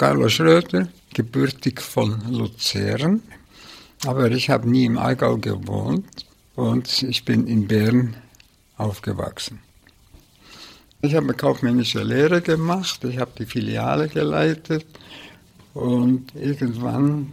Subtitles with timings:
[0.00, 3.20] Carlo Schröder, gebürtig von Luzern,
[4.06, 6.24] aber ich habe nie im Allgäu gewohnt
[6.56, 8.16] und ich bin in Bern
[8.78, 9.58] aufgewachsen.
[11.02, 14.86] Ich habe eine kaufmännische Lehre gemacht, ich habe die Filiale geleitet
[15.74, 17.32] und irgendwann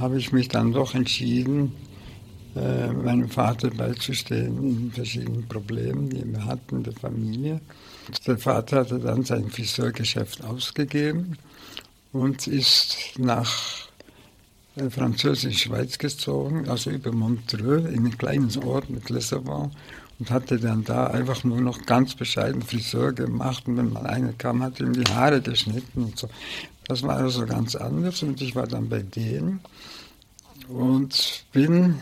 [0.00, 1.72] habe ich mich dann doch entschieden,
[2.56, 7.60] äh, meinem Vater beizustehen in verschiedenen Problemen, die wir hatten der Familie.
[8.26, 11.38] Der Vater hatte dann sein Friseurgeschäft ausgegeben
[12.12, 13.88] und ist nach
[14.76, 19.70] äh, Französisch-Schweiz gezogen, also über Montreux, in einen kleinen Ort mit Lissabon
[20.18, 24.32] und hatte dann da einfach nur noch ganz bescheiden Friseur gemacht und wenn mal einer
[24.32, 26.28] kam, hat ihm die Haare geschnitten und so.
[26.86, 29.60] Das war also ganz anders und ich war dann bei denen
[30.68, 32.00] und bin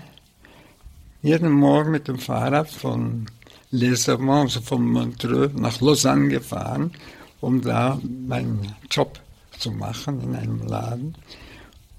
[1.23, 3.27] jeden Morgen mit dem Fahrrad von
[3.73, 6.93] Lissabon, also von Montreux nach Lausanne gefahren,
[7.41, 7.99] um da
[8.29, 9.19] meinen Job
[9.59, 11.17] zu machen in einem Laden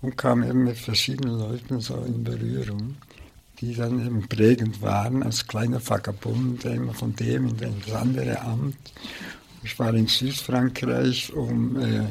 [0.01, 2.95] und kam eben mit verschiedenen Leuten so in Berührung,
[3.59, 8.77] die dann eben prägend waren, als kleiner Vagabund, immer von dem in das andere Amt.
[9.63, 12.03] Ich war in Südfrankreich, um äh,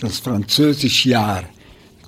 [0.00, 1.44] das französische Jahr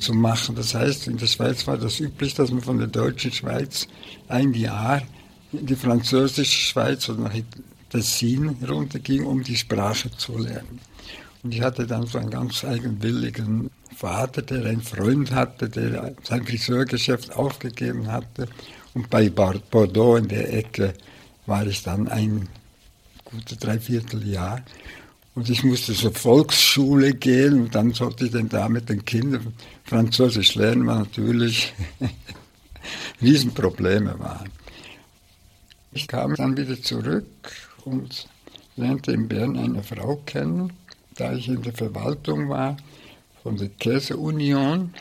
[0.01, 0.55] zu machen.
[0.55, 3.87] Das heißt, in der Schweiz war das üblich, dass man von der deutschen Schweiz
[4.29, 5.03] ein Jahr
[5.53, 7.35] in die französische Schweiz oder nach
[7.91, 10.81] Tessin runterging, um die Sprache zu lernen.
[11.43, 16.47] Und ich hatte dann so einen ganz eigenwilligen Vater, der einen Freund hatte, der sein
[16.47, 18.49] Friseurgeschäft aufgegeben hatte.
[18.95, 20.95] Und bei Bordeaux in der Ecke
[21.47, 22.49] war ich dann ein
[23.25, 24.63] gutes Dreivierteljahr.
[25.35, 29.55] Und ich musste zur Volksschule gehen und dann sollte ich dann da mit den Kindern
[29.85, 31.73] Französisch lernen, was natürlich
[33.23, 34.51] Riesenprobleme waren.
[35.93, 37.27] Ich kam dann wieder zurück
[37.85, 38.29] und
[38.77, 40.73] lernte in Bern eine Frau kennen,
[41.17, 42.77] da ich in der Verwaltung war
[43.43, 44.95] von der Käseunion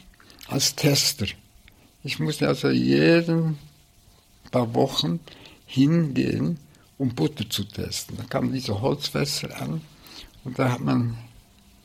[0.48, 1.28] als Tester.
[2.04, 3.60] Ich musste also jeden
[4.50, 5.20] paar Wochen
[5.67, 6.58] hingehen,
[6.98, 8.17] um Butter zu testen.
[8.17, 9.82] Da kamen diese Holzfässer an
[10.44, 11.17] und da hat man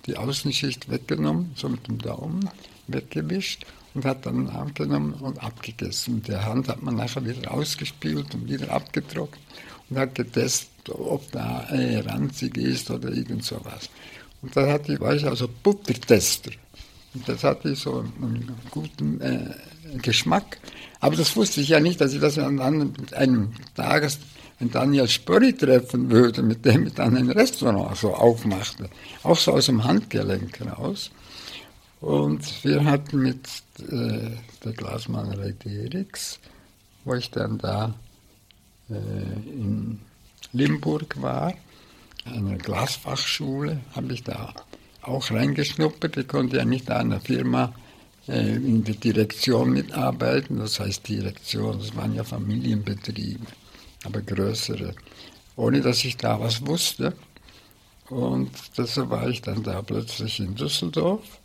[0.06, 2.48] die Außenschicht weggenommen, so mit dem Daumen
[2.86, 6.16] weggewischt und hat dann abgenommen und abgegessen.
[6.16, 9.40] Mit der Hand hat man nachher wieder ausgespült und wieder abgetrocknet
[9.88, 13.88] und hat getestet, ob da äh, ranzig ist oder irgend sowas.
[14.42, 16.50] Und da hatte ich, war ich also Buttertester.
[17.14, 19.54] Und das hatte so einen guten äh,
[20.02, 20.58] Geschmack.
[21.00, 24.18] Aber das wusste ich ja nicht, dass ich das an einem Tages
[24.58, 28.88] wenn Daniel Spörri treffen würde, mit dem ich dann ein Restaurant so aufmachte,
[29.22, 31.10] auch so aus dem Handgelenk raus.
[32.00, 33.48] Und wir hatten mit
[33.80, 34.30] äh,
[34.64, 36.38] der Glasmalerei Derix,
[37.04, 37.94] wo ich dann da
[38.90, 40.00] äh, in
[40.52, 41.54] Limburg war,
[42.24, 44.54] eine Glasfachschule, habe ich da
[45.02, 46.16] auch reingeschnuppert.
[46.16, 47.74] Ich konnte ja nicht an einer Firma
[48.28, 53.46] äh, in der Direktion mitarbeiten, das heißt Direktion, das waren ja Familienbetriebe
[54.04, 54.94] aber größere,
[55.56, 57.14] ohne dass ich da was wusste.
[58.08, 61.40] Und deshalb war ich dann da plötzlich in Düsseldorf.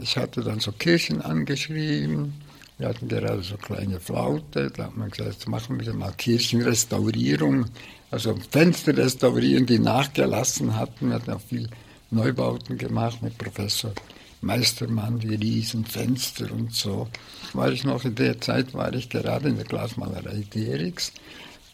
[0.00, 2.34] Ich hatte dann so Kirchen angeschrieben.
[2.78, 4.70] Wir hatten gerade so kleine Flaute.
[4.70, 7.66] Da hat man gesagt, machen wir mal Kirchenrestaurierung,
[8.10, 11.08] also Fenster restaurieren, die nachgelassen hatten.
[11.08, 11.68] Wir hatten auch viel
[12.10, 13.92] Neubauten gemacht mit Professor
[14.40, 17.08] Meistermann, die Riesenfenster und so.
[17.52, 21.12] War ich noch in der Zeit, war ich gerade in der Glasmalerei Derix.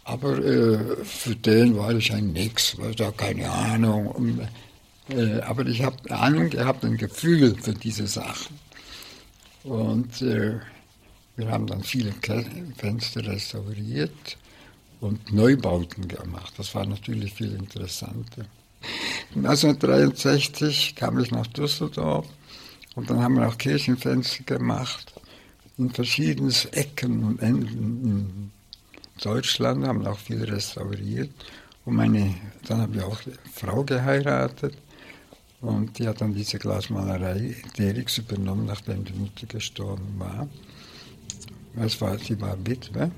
[0.04, 4.06] Aber äh, für den war ich ein Nix, war da keine Ahnung.
[4.06, 4.40] Und,
[5.08, 8.58] äh, aber ich habe Ahnung gehabt, ein Gefühl für diese Sachen.
[9.64, 10.58] Und äh,
[11.36, 12.12] wir haben dann viele
[12.76, 14.38] Fenster restauriert
[15.00, 16.54] und Neubauten gemacht.
[16.56, 18.46] Das war natürlich viel interessanter.
[19.34, 22.26] 1963 kam ich nach Düsseldorf
[22.94, 25.12] und dann haben wir auch Kirchenfenster gemacht
[25.76, 28.50] in verschiedenen Ecken und Enden in
[29.22, 31.30] Deutschland, haben auch viel restauriert.
[31.84, 32.34] Und meine,
[32.68, 34.74] dann habe ich auch eine Frau geheiratet
[35.64, 40.46] und die hat dann diese Glasmalerei Derix übernommen, nachdem die Mutter gestorben war.
[41.76, 43.10] Es war, sie war Witwe.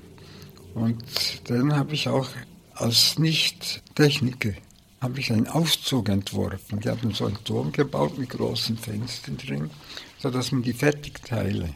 [0.73, 1.03] Und
[1.49, 2.29] dann habe ich auch
[2.73, 4.53] als Nicht-Techniker
[5.01, 6.79] habe ich einen Aufzug entworfen.
[6.79, 9.69] Die hatten so einen Turm gebaut mit großen Fenstern drin,
[10.17, 11.69] sodass man die Fertigteile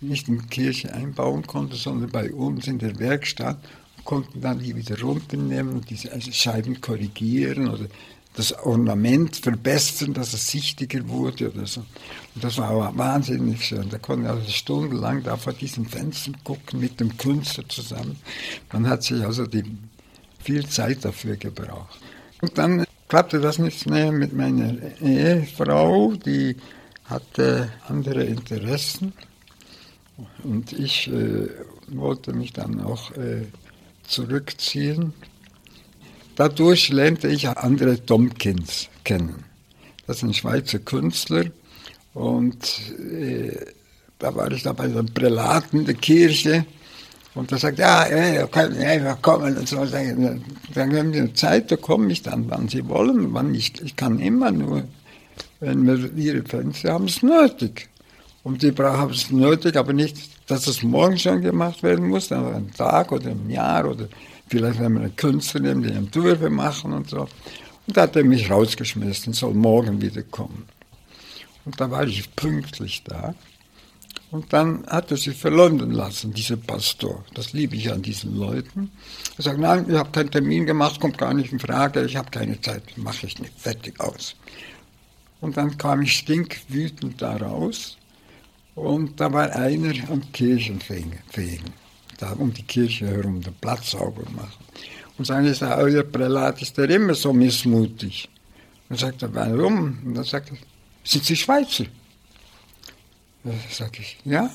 [0.00, 3.58] nicht in die Kirche einbauen konnte, sondern bei uns in der Werkstatt
[4.04, 7.86] konnten dann die wieder runternehmen und diese Scheiben korrigieren oder
[8.34, 11.80] das Ornament verbessern, dass es sichtiger wurde oder so.
[12.34, 13.88] Und das war wahnsinnig schön.
[13.88, 18.18] Da konnte also stundenlang da vor diesen Fenstern gucken mit dem Künstler zusammen.
[18.72, 19.64] Man hat sich also die,
[20.40, 22.00] viel Zeit dafür gebraucht.
[22.40, 26.56] Und dann klappte das nicht mehr mit meiner Ehefrau, die
[27.04, 29.12] hatte andere Interessen.
[30.42, 31.48] Und ich äh,
[31.88, 33.46] wollte mich dann auch äh,
[34.06, 35.12] zurückziehen.
[36.36, 39.44] Dadurch lernte ich andere Tomkins kennen.
[40.06, 41.44] Das sind Schweizer Künstler.
[42.12, 42.56] Und
[42.98, 43.56] äh,
[44.18, 46.64] da war ich da bei den Prälaten der Kirche.
[47.34, 49.84] Und da sagt, ja, ja, können einfach kommen und so.
[49.84, 54.20] Dann haben Sie Zeit, da komme ich dann, wann Sie wollen, wann ich, ich kann
[54.20, 54.84] immer nur,
[55.60, 57.88] wenn wir Ihre Fenster haben es nötig.
[58.44, 60.16] Und die haben es nötig, aber nicht,
[60.48, 64.08] dass es morgen schon gemacht werden muss, sondern einen Tag oder ein Jahr oder
[64.54, 67.22] vielleicht wenn wir einen Künstler nehmen, die Entwürfe machen und so.
[67.86, 70.66] Und da hat er mich rausgeschmissen, soll morgen wieder kommen.
[71.64, 73.34] Und da war ich pünktlich da.
[74.30, 77.24] Und dann hat er sich verleumden lassen, dieser Pastor.
[77.34, 78.90] Das liebe ich an diesen Leuten.
[79.38, 82.30] Er sagt, nein, ich habe keinen Termin gemacht, kommt gar nicht in Frage, ich habe
[82.30, 84.36] keine Zeit, mache ich nicht, fertig aus.
[85.40, 87.96] Und dann kam ich stinkwütend da raus
[88.74, 91.18] und da war einer am Kirchenfegen,
[92.18, 94.64] da um die Kirche herum, den Platz sauber machen.
[95.16, 98.28] Und sagte, er, euer Prälat ist der immer so missmutig.
[98.88, 99.98] Und sagte, warum?
[100.04, 100.58] Und dann sagte er,
[101.04, 101.84] sind Sie Schweizer?
[103.44, 104.50] Da sag ich, ja.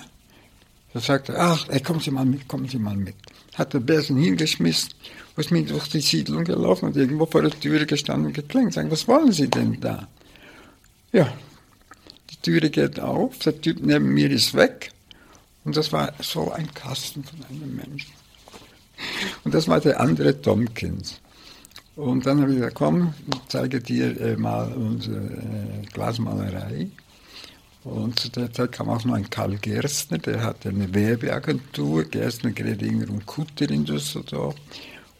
[0.94, 3.16] Da sagte er, ach, ey, kommen Sie mal mit, kommen Sie mal mit.
[3.56, 4.92] Hat den Besen hingeschmissen,
[5.38, 8.74] ist mit durch die Siedlung gelaufen und irgendwo vor der Tür gestanden und geklingelt.
[8.74, 10.08] Sagen, was wollen Sie denn da?
[11.12, 11.34] Ja,
[12.30, 14.92] die Türe geht auf, der Typ neben mir ist weg.
[15.70, 18.12] Und das war so ein Kasten von einem Menschen.
[19.44, 21.22] Und das war der andere Tomkins.
[21.96, 26.88] Und dann habe ich gesagt, komm, ich zeige dir äh, mal unsere äh, Glasmalerei.
[27.84, 32.50] Und zu der Zeit kam auch noch ein Karl Gerstner, der hatte eine Werbeagentur, Gerstner,
[32.50, 34.56] Gredinger und Kutter in Düsseldorf.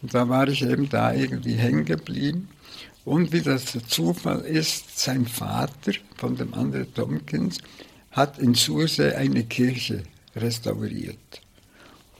[0.02, 2.48] Und da war ich eben da irgendwie hängen geblieben.
[3.04, 7.58] Und wie das der Zufall ist, sein Vater von dem anderen Tomkins
[8.10, 10.02] hat in Sursee eine Kirche
[10.36, 11.40] restauriert.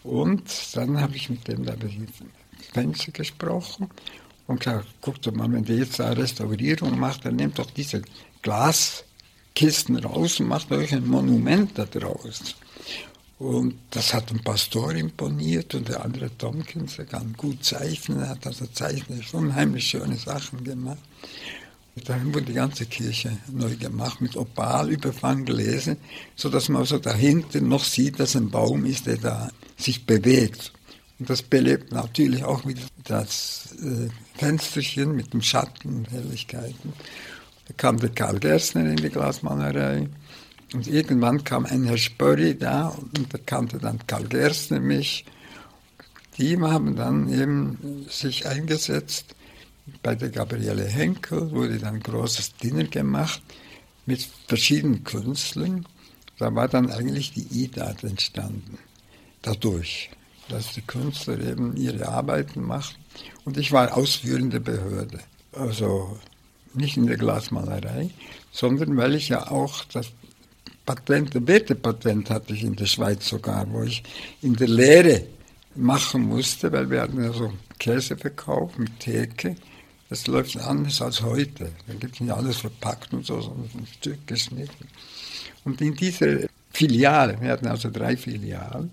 [0.03, 0.43] Und
[0.75, 1.67] dann habe ich mit dem
[2.73, 3.89] Fenster gesprochen
[4.47, 8.03] und gesagt, guck doch mal, wenn der jetzt eine Restaurierung macht, dann nehmt doch diese
[8.43, 9.05] Glas
[9.55, 12.55] Kisten raus und macht euch ein Monument da draus.
[13.39, 18.47] Und das hat dem Pastor imponiert und der andere Tompkins, der kann gut zeichnen, hat
[18.47, 20.99] also zeichnerisch unheimlich schöne Sachen gemacht.
[22.05, 25.97] Dann wurde die ganze Kirche neu gemacht, mit Opalüberfang gelesen,
[26.37, 30.73] sodass man also dahinter noch sieht, dass ein Baum ist, der da sich bewegt.
[31.19, 34.09] Und das belebt natürlich auch wieder das äh,
[34.39, 36.95] Fensterchen mit dem Schatten und Helligkeiten.
[37.69, 40.09] Da kam der Karl Gerstner in die Glasmalerei.
[40.73, 45.27] Und irgendwann kam ein Herr Spörri da und da kannte dann Karl Gerstner mich.
[46.39, 49.35] Die haben dann eben sich eingesetzt.
[50.03, 53.43] Bei der Gabriele Henkel wurde dann ein großes Dinner gemacht
[54.07, 55.87] mit verschiedenen Künstlern.
[56.39, 58.79] Da war dann eigentlich die IDAT entstanden.
[59.43, 60.11] Dadurch,
[60.49, 63.01] dass die Künstler eben ihre Arbeiten machten.
[63.45, 65.21] Und ich war ausführende Behörde.
[65.53, 66.19] Also
[66.75, 68.11] nicht in der Glasmalerei,
[68.53, 70.13] sondern weil ich ja auch das
[70.87, 74.03] Patent, das Bete-Patent hatte ich in der Schweiz sogar, wo ich
[74.43, 75.25] in der Lehre
[75.75, 79.57] machen musste, weil wir hatten ja so Käse verkauft mit Theke.
[80.11, 81.71] Das läuft anders als heute.
[81.87, 84.89] Da gibt es nicht alles verpackt und so, sondern ein Stück geschnitten.
[85.65, 88.91] Und in dieser Filiale, wir hatten also drei Filialen,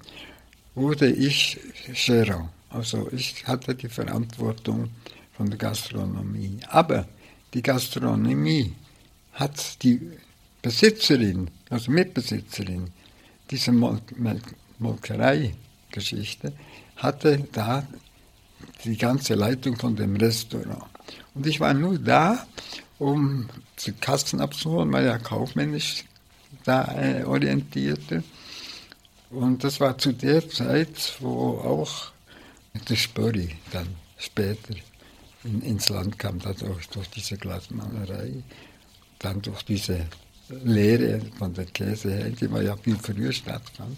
[0.75, 1.59] wurde ich
[1.91, 2.49] Gérant.
[2.69, 4.89] Also ich hatte die Verantwortung
[5.35, 6.59] von der Gastronomie.
[6.69, 7.07] Aber
[7.53, 8.73] die Gastronomie
[9.33, 9.99] hat die
[10.61, 12.91] Besitzerin, also Mitbesitzerin
[13.49, 14.01] dieser Mol
[14.77, 16.53] Molkerei-Geschichte,
[16.97, 17.87] hatte da
[18.83, 20.83] die ganze Leitung von dem Restaurant.
[21.37, 22.47] Und ich war nur da,
[22.97, 23.47] um
[23.85, 26.03] die Kassen abzuholen, weil er kaufmännisch
[26.63, 28.23] da äh, orientierte.
[29.29, 32.11] Und das war zu der Zeit, wo auch
[32.89, 34.73] der Spöri dann später
[35.43, 38.33] in, ins Land kam, dadurch, durch diese Glasmalerei,
[39.19, 40.07] dann durch diese
[40.49, 43.95] Lehre von der Käse, die war ja viel früher stattfand.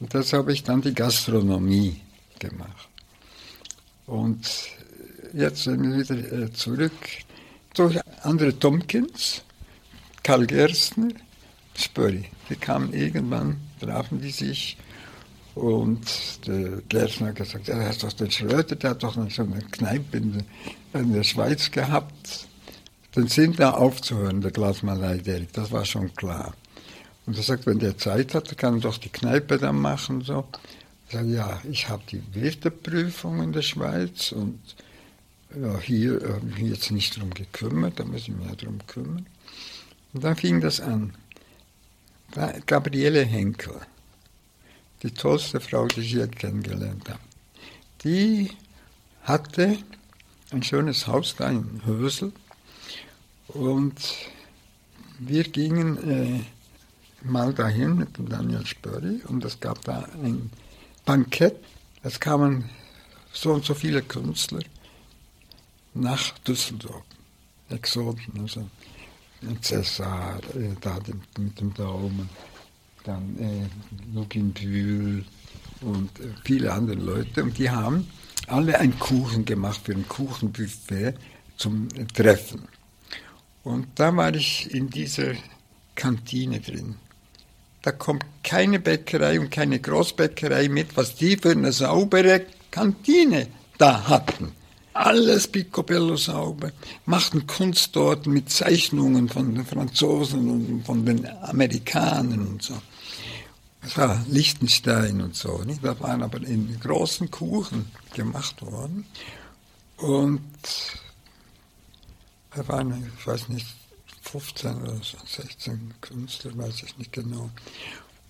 [0.00, 2.00] Und das habe ich dann die Gastronomie
[2.38, 2.88] gemacht.
[4.06, 4.46] Und
[5.32, 6.92] jetzt sind wir wieder äh, zurück
[7.74, 9.42] durch andere Tomkins,
[10.22, 11.08] Karl Gerstner,
[11.74, 12.24] Spöri.
[12.48, 14.76] Die kamen irgendwann, trafen die sich
[15.56, 16.06] und
[16.46, 20.18] der Gärtner hat gesagt, er hat doch den Schröter, der hat doch so eine Kneipe
[20.18, 20.42] in,
[20.92, 22.46] in der Schweiz gehabt.
[23.16, 26.52] Den Sinn da aufzuhören, der Glasmalerei, das war schon klar.
[27.24, 30.20] Und er sagt, wenn der Zeit hat, kann er doch die Kneipe dann machen.
[30.20, 30.44] So.
[31.08, 34.60] Ich sage, ja, ich habe die Wirteprüfung in der Schweiz und
[35.80, 39.26] hier habe ich mich jetzt nicht darum gekümmert, da muss ich mich ja darum kümmern.
[40.12, 41.14] Und dann fing das an.
[42.66, 43.80] Gabriele Henkel,
[45.02, 47.20] die tollste Frau, die ich je kennengelernt habe,
[48.04, 48.50] die
[49.22, 49.78] hatte
[50.50, 52.32] ein schönes Haus da in Hösel
[53.48, 53.94] und
[55.18, 56.40] wir gingen äh,
[57.26, 60.50] mal dahin mit dem Daniel Spörri und es gab da ein
[61.04, 61.56] Bankett.
[62.02, 62.68] Es kamen
[63.32, 64.60] so und so viele Künstler
[66.00, 67.02] nach Düsseldorf.
[67.68, 68.68] Exoten, also
[69.60, 70.98] Cäsar, äh, da
[71.38, 72.28] mit dem Daumen,
[73.04, 75.24] dann äh, Lugin Bühl
[75.80, 77.42] und äh, viele andere Leute.
[77.42, 78.08] Und die haben
[78.46, 81.14] alle einen Kuchen gemacht für ein Kuchenbuffet
[81.56, 82.68] zum Treffen.
[83.64, 85.34] Und da war ich in dieser
[85.94, 86.96] Kantine drin.
[87.82, 93.48] Da kommt keine Bäckerei und keine Großbäckerei mit, was die für eine saubere Kantine
[93.78, 94.52] da hatten.
[94.96, 96.72] Alles picobello sauber,
[97.04, 102.74] machten Kunst dort mit Zeichnungen von den Franzosen und von den Amerikanern und so.
[103.82, 105.58] Das war Liechtenstein und so.
[105.64, 105.84] Nicht?
[105.84, 109.04] Das waren aber in großen Kuchen gemacht worden.
[109.98, 110.40] Und
[112.54, 113.66] da waren, ich weiß nicht,
[114.22, 117.50] 15 oder 16 Künstler, weiß ich nicht genau.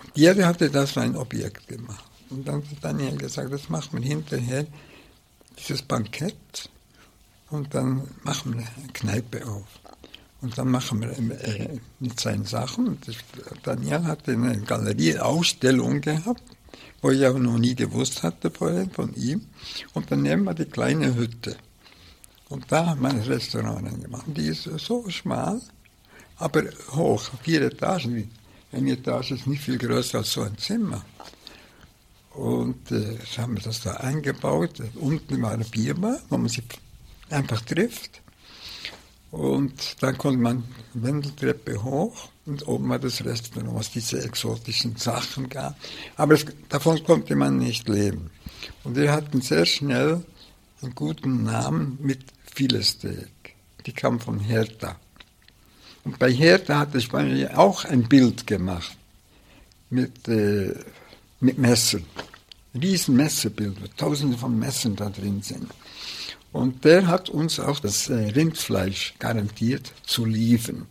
[0.02, 2.04] Und jeder hatte das für ein Objekt gemacht.
[2.28, 4.66] Und dann hat Daniel gesagt, das macht man hinterher,
[5.58, 6.70] dieses Bankett,
[7.50, 9.66] und dann machen wir eine Kneipe auf.
[10.42, 12.98] Und dann machen wir äh, mit seinen Sachen.
[13.62, 16.42] Daniel hatte eine Galerieausstellung gehabt,
[17.00, 19.46] wo ich auch noch nie gewusst hatte vorher von ihm.
[19.94, 21.56] Und dann nehmen wir die kleine Hütte.
[22.48, 24.24] Und da haben wir ein Restaurant gemacht.
[24.26, 25.60] Die ist so schmal,
[26.36, 28.30] aber hoch, vier Etagen.
[28.72, 31.04] Eine Etage ist nicht viel größer als so ein Zimmer.
[32.36, 34.82] Und äh, haben wir das da eingebaut.
[34.96, 36.64] Unten war eine Bierbar, wo man sich
[37.30, 38.20] einfach trifft.
[39.30, 45.48] Und dann konnte man Wendeltreppe hoch und oben war das Restaurant, was diese exotischen Sachen
[45.48, 45.76] gab.
[46.16, 48.30] Aber es, davon konnte man nicht leben.
[48.84, 50.22] Und wir hatten sehr schnell
[50.82, 52.20] einen guten Namen mit
[52.54, 53.56] Filesteak.
[53.86, 54.96] Die kam von Hertha.
[56.04, 57.12] Und bei Hertha hatte ich
[57.54, 58.96] auch ein Bild gemacht
[59.88, 60.74] mit, äh,
[61.40, 62.04] mit Messern.
[62.74, 65.70] Riesen Messerbilder, tausende von Messern da drin sind.
[66.52, 70.86] Und der hat uns auch das äh, Rindfleisch garantiert zu liefern.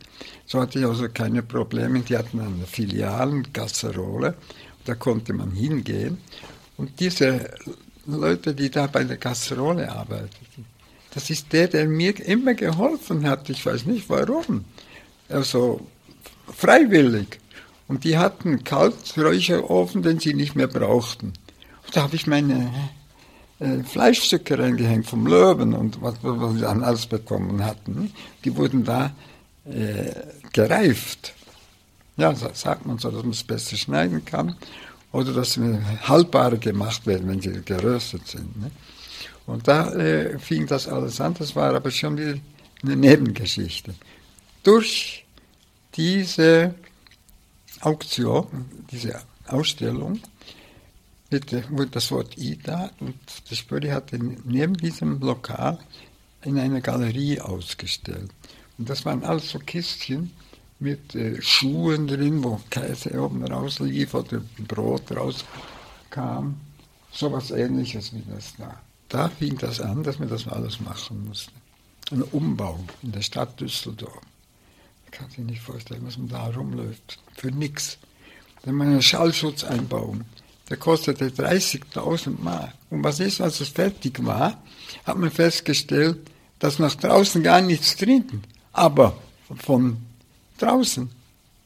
[0.46, 2.02] So hatte ich also keine Probleme.
[2.02, 4.36] Die hatten eine Filialen, Gasserole,
[4.86, 6.20] da konnte man hingehen.
[6.78, 7.50] Und diese
[8.06, 10.66] Leute, die da bei der Gasserole arbeiteten,
[11.14, 13.50] das ist der, der mir immer geholfen hat.
[13.50, 14.66] Ich weiß nicht warum.
[15.30, 15.88] Also
[16.54, 17.40] freiwillig.
[17.88, 21.34] Und die hatten einen Kalträucherofen, den sie nicht mehr brauchten.
[21.86, 22.72] Und da habe ich meine
[23.60, 28.12] äh, Fleischstücke reingehängt vom Löwen und was, was wir dann alles bekommen hatten.
[28.44, 29.13] Die wurden da
[29.65, 30.12] äh,
[30.51, 31.34] gereift.
[32.18, 34.56] Ja, sagt man so, dass man es besser schneiden kann
[35.12, 38.62] oder dass sie haltbarer gemacht werden, wenn sie geröstet sind.
[38.62, 38.72] Ne?
[39.46, 42.36] Und da äh, fing das alles an, das war aber schon wieder
[42.84, 43.94] eine Nebengeschichte.
[44.63, 45.25] Durch
[45.96, 46.74] diese
[47.86, 50.20] Auktion, diese Ausstellung,
[51.70, 53.15] wurde das Wort Ida und
[53.50, 55.77] das Spöri hatte neben diesem Lokal
[56.44, 58.32] in einer Galerie ausgestellt.
[58.77, 60.32] Und das waren alles so Kistchen
[60.80, 66.56] mit äh, Schuhen drin, wo Käse oben rauslief oder Brot rauskam.
[67.12, 68.82] So was ähnliches wie das da.
[69.10, 71.54] Da fing das an, dass wir das alles machen mussten.
[72.12, 74.22] Ein Umbau in der Stadt Düsseldorf.
[75.17, 77.19] Kann sich nicht vorstellen, was man da rumläuft.
[77.36, 77.98] Für nichts.
[78.63, 80.25] Dann mal einen Schallschutz einbauen
[80.69, 82.74] der kostete 30.000 Mark.
[82.89, 84.62] Und was ist, als es fertig war,
[85.05, 86.17] hat man festgestellt,
[86.60, 88.41] dass nach draußen gar nichts drin,
[88.74, 89.15] aber
[89.63, 89.98] von
[90.57, 91.10] draußen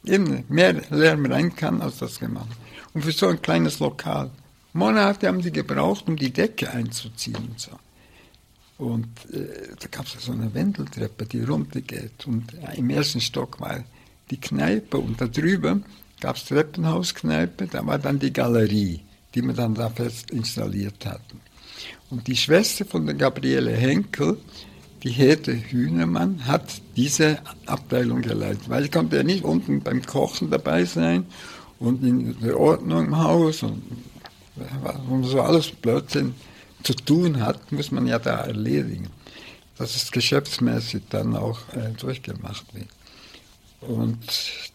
[0.04, 2.48] eben mehr Lärm rein kann, als das gemacht.
[2.92, 4.30] Und für so ein kleines Lokal.
[4.72, 7.70] Monate haben die gebraucht, um die Decke einzuziehen und so.
[8.80, 12.26] Und äh, da gab es so eine Wendeltreppe, die runtergeht.
[12.26, 13.84] Und äh, im ersten Stock war
[14.30, 15.84] die Kneipe und da drüben
[16.18, 19.00] gab es Treppenhauskneipe, da war dann die Galerie,
[19.34, 21.40] die wir dann da fest installiert hatten.
[22.08, 24.38] Und die Schwester von der Gabriele Henkel,
[25.02, 30.50] die Hete Hühnermann, hat diese Abteilung geleitet, weil ich konnte ja nicht unten beim Kochen
[30.50, 31.26] dabei sein
[31.78, 33.82] und in der Ordnung im Haus und
[34.82, 34.96] was
[35.30, 36.34] so alles Blödsinn
[36.82, 39.08] zu tun hat, muss man ja da erledigen,
[39.76, 42.88] dass es geschäftsmäßig dann auch äh, durchgemacht wird.
[43.80, 44.18] Und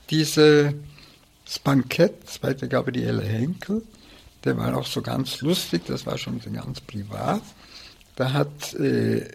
[0.09, 0.73] diese
[1.45, 3.83] das Bankett der Gabriele Henkel,
[4.43, 7.41] der war auch so ganz lustig, das war schon ganz privat.
[8.15, 9.27] Da hat äh,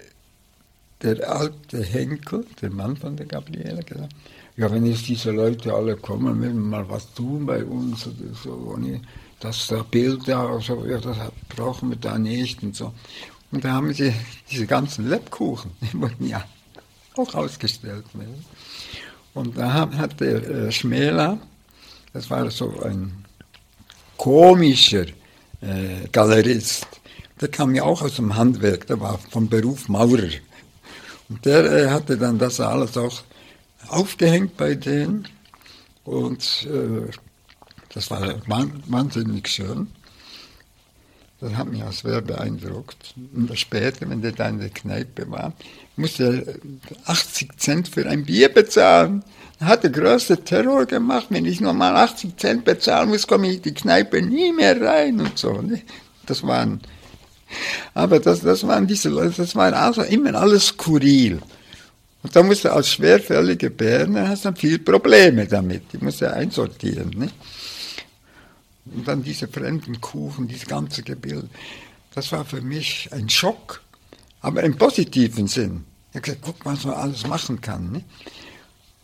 [1.03, 4.13] der alte Henkel, der Mann von der Gabriele, gesagt,
[4.57, 8.35] ja, wenn jetzt diese Leute alle kommen, müssen wir mal was tun bei uns oder
[8.35, 8.53] so.
[8.53, 9.01] Und
[9.41, 11.17] das da Bild da, so, das
[11.49, 12.93] brauchen wir da nicht und so.
[13.51, 14.15] Und da haben sie
[14.51, 16.45] diese ganzen Lebkuchen, die wurden ja
[17.17, 18.05] auch ausgestellt.
[18.15, 18.27] Ne?
[19.35, 21.39] Und da hat der äh, Schmäler,
[22.13, 23.25] das war so ein
[24.17, 25.07] komischer
[25.61, 26.87] äh, Galerist,
[27.41, 30.31] der kam ja auch aus dem Handwerk, der war vom Beruf Maurer.
[31.29, 33.23] Und der äh, hatte dann das alles auch
[33.89, 35.27] aufgehängt bei denen.
[36.05, 37.11] Und äh,
[37.93, 39.89] das war wahnsinnig schön.
[41.41, 43.15] Das hat mich auch sehr beeindruckt.
[43.35, 45.55] Und später, wenn der da in der Kneipe war,
[45.97, 46.45] musste
[47.05, 49.25] er 80 Cent für ein Bier bezahlen.
[49.59, 51.27] Er hat der größte Terror gemacht.
[51.31, 55.21] Wenn ich nochmal 80 Cent bezahlen muss, komme ich in die Kneipe nie mehr rein
[55.21, 55.63] und so.
[55.63, 55.81] Ne?
[56.27, 56.81] Das waren,
[57.95, 61.41] aber das, das waren diese Leute, das war also immer alles skurril.
[62.23, 65.85] Und da musst du als schwerfällige Berner hast dann viel Probleme damit.
[65.93, 67.11] Die musst du einsortieren.
[67.17, 67.31] Ne?
[68.87, 71.49] Und dann diese fremden Kuchen, dieses ganze Gebilde.
[72.15, 73.83] Das war für mich ein Schock,
[74.41, 75.85] aber im positiven Sinn.
[76.11, 77.93] Ich habe gesagt, guck mal, was man alles machen kann.
[77.93, 78.05] Ne?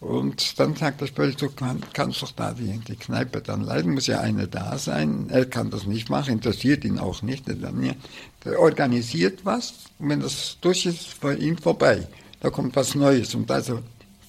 [0.01, 1.49] Und dann sagt der Spöll, du
[1.93, 5.29] kannst doch da die, die Kneipe dann leiden, muss ja einer da sein.
[5.31, 7.45] Er kann das nicht machen, interessiert ihn auch nicht.
[7.49, 12.07] Der organisiert was und wenn das durch ist, bei ihm vorbei
[12.41, 13.81] da kommt was Neues und also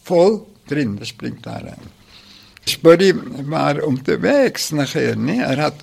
[0.04, 1.78] voll drin, das springt da rein.
[2.68, 3.14] Spöri
[3.50, 5.42] war unterwegs nachher, ne?
[5.44, 5.76] er hat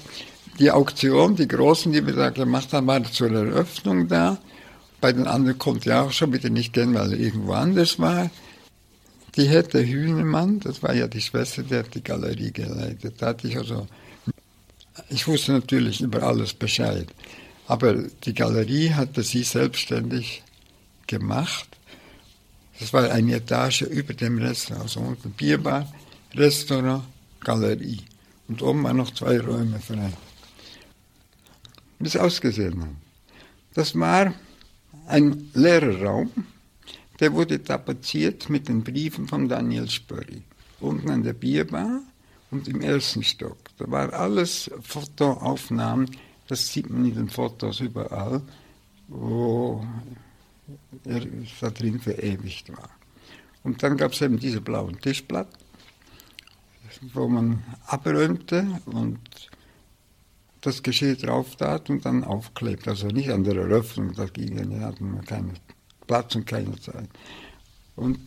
[0.59, 4.39] die Auktion, die großen, die wir da gemacht haben, waren zur Eröffnung da.
[5.01, 8.31] Bei den anderen konnte er auch schon wieder nicht gehen, weil er irgendwo anders war.
[9.37, 13.21] Die Hette Hühnemann, das war ja die Schwester, die hat die Galerie geleitet.
[13.21, 13.87] Hatte ich also,
[15.09, 17.09] ich wusste natürlich über alles Bescheid.
[17.67, 20.45] Aber die Galerie hatte sie selbstständig
[21.07, 21.69] gemacht.
[22.79, 25.93] Das war eine Etage über dem Restaurant, also unten Bierbar,
[26.35, 27.05] Restaurant,
[27.41, 28.01] Galerie.
[28.49, 30.13] Und oben waren noch zwei Räume frei.
[31.99, 32.91] Wie es ausgesehen hat.
[33.75, 34.35] Das war
[35.07, 36.31] ein leerer Raum,
[37.21, 40.43] der wurde tapeziert mit den Briefen von Daniel Spörri.
[40.81, 42.01] Unten an der Bierbar
[42.51, 43.59] und im ersten Stock.
[43.79, 46.11] Da war alles Fotoaufnahmen,
[46.49, 48.43] das sieht man in den Fotos überall,
[49.09, 49.87] wo
[51.05, 51.23] er
[51.61, 52.91] da drin verewigt war.
[53.63, 55.64] Und dann gab es eben diese blauen Tischplatten,
[57.13, 59.19] wo man abräumte und
[60.61, 62.89] das Geschirr drauf tat und dann aufklebt.
[62.89, 65.59] Also nicht an der Eröffnung, da ging ja, hatten wir keinen
[66.07, 67.09] Platz und keine Zeit.
[67.97, 68.19] Und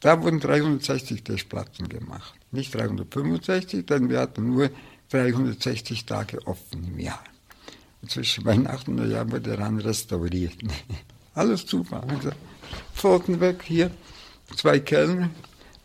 [0.00, 2.34] da wurden 360 Tischplatten gemacht.
[2.50, 4.70] Nicht 365, denn wir hatten nur
[5.10, 7.22] 360 Tage offen im Jahr.
[8.00, 10.56] Und zwischen Weihnachten und Neujahr wurde daran restauriert.
[11.34, 12.04] Alles Zufall.
[12.08, 12.30] Also,
[12.94, 13.90] Pfoten weg, hier
[14.56, 15.30] zwei Kellner,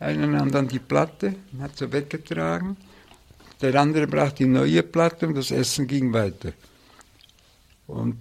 [0.00, 2.76] einen nahm dann die Platte, hat sie weggetragen,
[3.60, 6.52] der andere brachte die neue Platte und das Essen ging weiter.
[7.86, 8.18] Und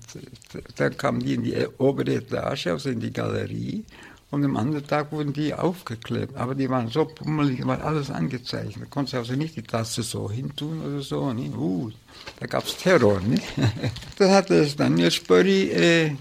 [0.77, 3.83] dann kamen die in die obere Etage, also in die Galerie,
[4.29, 6.35] und am anderen Tag wurden die aufgeklebt.
[6.35, 8.87] Aber die waren so pummelig, war alles angezeichnet.
[8.87, 11.31] Da konnte also nicht die Tasse so hintun oder so.
[11.31, 11.49] Ne?
[11.55, 11.91] Uh,
[12.39, 13.21] da gab es Terror.
[13.21, 13.39] Ne?
[14.17, 16.15] das hatte es dann Spöri äh,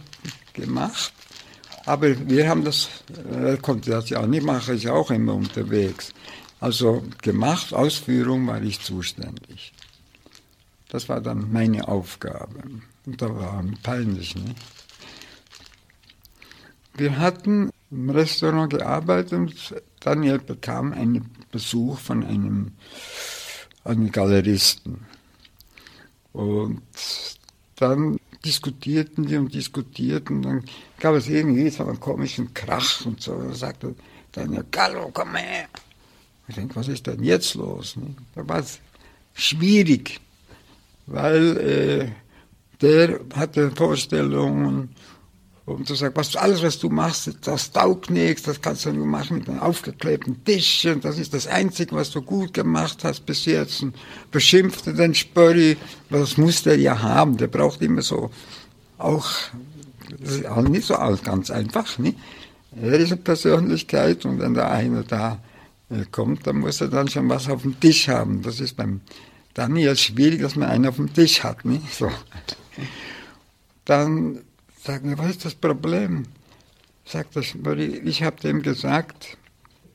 [0.53, 1.12] gemacht.
[1.87, 2.88] Aber wir haben das,
[3.31, 6.12] er konnte das ja auch nicht machen, ist auch immer unterwegs.
[6.59, 9.72] Also gemacht, Ausführung war ich zuständig.
[10.88, 12.62] Das war dann meine Aufgabe.
[13.05, 14.35] Und da war peinlich.
[14.35, 14.55] Ne?
[16.94, 22.72] Wir hatten im Restaurant gearbeitet und Daniel bekam einen Besuch von einem,
[23.85, 25.07] einem Galeristen.
[26.33, 26.83] Und
[27.77, 30.42] dann diskutierten die und diskutierten.
[30.42, 30.64] Dann
[30.98, 33.35] gab es irgendwie so einen komischen Krach und so.
[33.42, 33.94] Da sagte
[34.32, 35.66] dann, Gallo, komm her.
[36.48, 37.96] Ich denke, was ist denn jetzt los?
[37.96, 38.14] Ne?
[38.35, 38.78] Da war es
[39.35, 40.20] schwierig,
[41.06, 42.09] weil äh,
[42.80, 44.94] der hatte Vorstellungen
[45.66, 49.05] und du sagst, was, alles, was du machst, das taugt nichts, das kannst du nur
[49.05, 53.26] machen mit einem aufgeklebten Tisch und das ist das Einzige, was du gut gemacht hast
[53.26, 53.83] bis jetzt.
[53.83, 53.96] Und
[54.31, 55.76] beschimpfte den Spörri,
[56.09, 58.31] das muss der ja haben, der braucht immer so,
[58.96, 59.29] auch,
[60.20, 62.14] das ist auch nicht so alles ganz einfach, ne?
[62.81, 65.42] Er ist eine Persönlichkeit und wenn da einer da
[65.90, 68.42] äh, kommt, dann muss er dann schon was auf dem Tisch haben.
[68.42, 69.00] Das ist beim
[69.55, 71.81] Daniel schwierig, dass man einen auf dem Tisch hat, ne?
[71.90, 72.11] So.
[73.85, 74.42] Dann
[74.87, 76.27] Sagen wir, was ist das Problem?
[77.05, 77.46] Sagt das,
[78.05, 79.37] ich habe dem gesagt,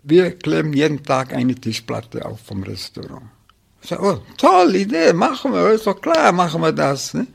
[0.04, 3.23] wir kleben jeden Tag eine Tischplatte auf vom Restaurant.
[3.82, 7.13] Ich sage, oh, tolle Idee, machen wir, ist doch klar, machen wir das.
[7.13, 7.27] Ne?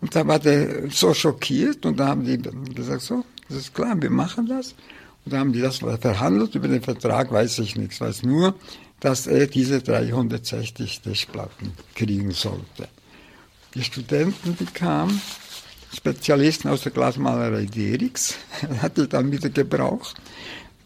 [0.00, 2.38] Und da war der so schockiert und da haben die
[2.74, 4.74] gesagt, so, Das ist klar, wir machen das.
[5.24, 6.54] Und da haben die das verhandelt.
[6.54, 7.96] Über den Vertrag weiß ich nichts.
[7.96, 8.54] Ich weiß nur,
[9.00, 12.88] dass er diese 360 Tischplatten kriegen sollte.
[13.74, 15.20] Die Studenten, die kamen,
[15.94, 18.36] Spezialisten aus der Glasmalerei Derix,
[18.82, 20.16] hat er dann wieder gebraucht,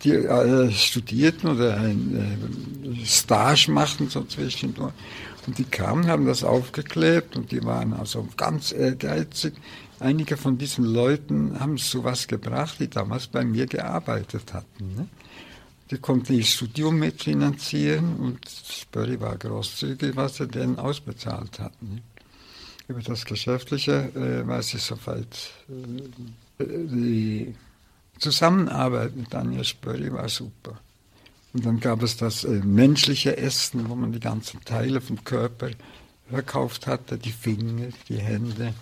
[0.04, 4.94] die äh, studierten oder ein äh, Stage machten so zwischendurch.
[5.46, 9.54] Und die kamen, haben das aufgeklebt und die waren also ganz ehrgeizig.
[9.98, 14.94] Einige von diesen Leuten haben sowas gebracht, die damals bei mir gearbeitet hatten.
[14.96, 15.08] Ne?
[15.90, 21.94] Die konnten ihr Studium mitfinanzieren und Spörri war großzügig, was sie denen ausbezahlt hatten.
[21.96, 22.02] Ne?
[22.90, 25.52] Über das Geschäftliche äh, weiß ich soweit.
[25.68, 27.54] Äh, die
[28.18, 30.76] Zusammenarbeit mit Daniel Spörri war super.
[31.52, 35.70] Und dann gab es das äh, menschliche Essen, wo man die ganzen Teile vom Körper
[36.28, 38.74] verkauft hatte, die Finger, die Hände.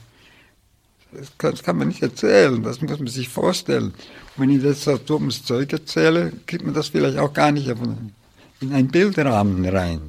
[1.12, 3.88] Das kann, das kann, man nicht erzählen, das muss man sich vorstellen.
[3.88, 7.68] Und wenn ich jetzt so dummes Zeug erzähle, kriegt man das vielleicht auch gar nicht
[7.68, 10.01] in einen Bildrahmen rein,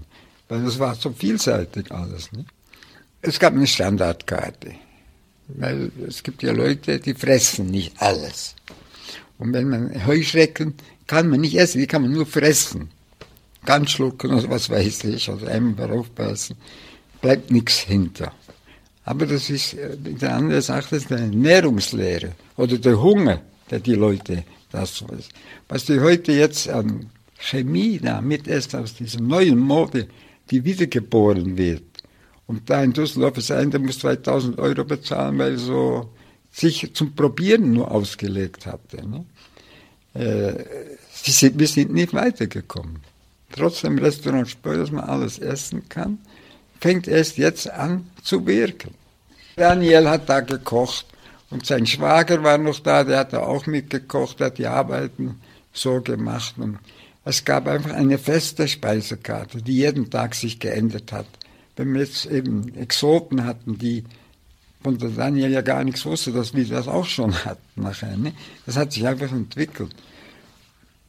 [0.47, 2.31] weil das war so vielseitig alles.
[2.31, 2.47] Nicht?
[3.21, 4.75] Es gab eine Standardkarte,
[5.49, 8.55] weil es gibt ja Leute, die fressen nicht alles.
[9.37, 10.75] Und wenn man Heuschrecken
[11.07, 12.91] kann man nicht essen, die kann man nur fressen.
[13.65, 16.55] Ganz schlucken oder was weiß ich, oder einmal aufbeißen,
[17.19, 18.31] bleibt nichts hinter.
[19.03, 23.79] Aber das ist, äh, der andere sagt, das ist eine Ernährungslehre oder der Hunger, der
[23.79, 25.29] die Leute das was.
[25.67, 30.07] Was die heute jetzt an Chemie da mitessen aus dieser neuen Mode,
[30.51, 31.88] die wiedergeboren wird.
[32.49, 36.09] Und da in Düsseldorf ist einer, der muss 2000 Euro bezahlen, weil er so
[36.51, 39.07] sich zum Probieren nur ausgelegt hatte.
[39.07, 39.23] Ne?
[40.15, 40.63] Äh,
[41.13, 43.01] sind, wir sind nicht weitergekommen.
[43.51, 46.17] Trotzdem Restaurant Spör, dass man alles essen kann,
[46.81, 48.95] fängt erst jetzt an zu wirken.
[49.55, 51.05] Daniel hat da gekocht
[51.51, 55.39] und sein Schwager war noch da, der hat da auch mitgekocht, hat die Arbeiten
[55.71, 56.55] so gemacht.
[56.57, 56.79] Und
[57.25, 61.27] es gab einfach eine feste Speisekarte, die jeden Tag sich geändert hat.
[61.79, 64.03] Wenn wir jetzt eben Exoten hatten, die
[64.83, 68.17] von der Daniel ja gar nichts wusste, dass wir das auch schon hatten nachher.
[68.17, 68.33] Ne?
[68.65, 69.95] Das hat sich einfach entwickelt.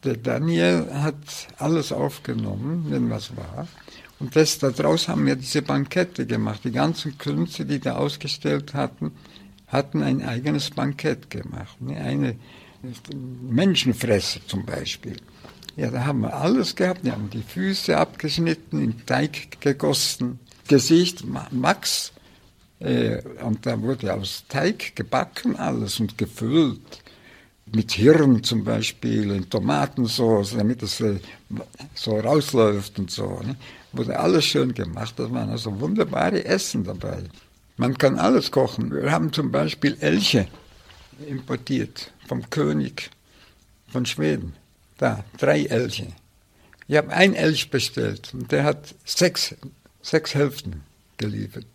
[0.04, 1.16] Der Daniel hat
[1.58, 3.66] alles aufgenommen, wenn was war.
[4.20, 6.60] Und das, daraus haben wir diese Bankette gemacht.
[6.62, 9.10] Die ganzen Künstler, die da ausgestellt hatten,
[9.66, 11.80] hatten ein eigenes Bankett gemacht.
[11.80, 11.96] Ne?
[11.96, 12.36] Eine
[13.42, 15.16] Menschenfresser zum Beispiel.
[15.74, 17.02] Ja, da haben wir alles gehabt.
[17.02, 20.38] Wir haben die Füße abgeschnitten, in Teig gegossen,
[20.70, 22.12] Gesicht, Max.
[22.78, 27.02] Äh, und da wurde aus Teig gebacken alles und gefüllt
[27.72, 31.18] mit Hirn zum Beispiel, in Tomatensauce, damit es äh,
[31.94, 33.40] so rausläuft und so.
[33.44, 33.56] Ne?
[33.92, 37.24] Wurde alles schön gemacht, da waren also wunderbare Essen dabei.
[37.76, 38.92] Man kann alles kochen.
[38.92, 40.46] Wir haben zum Beispiel Elche
[41.26, 43.10] importiert vom König
[43.88, 44.54] von Schweden.
[44.98, 46.12] Da, drei Elche.
[46.86, 49.54] Ich habe ein Elch bestellt und der hat sechs,
[50.02, 50.82] sechs Hälften
[51.16, 51.66] geliefert.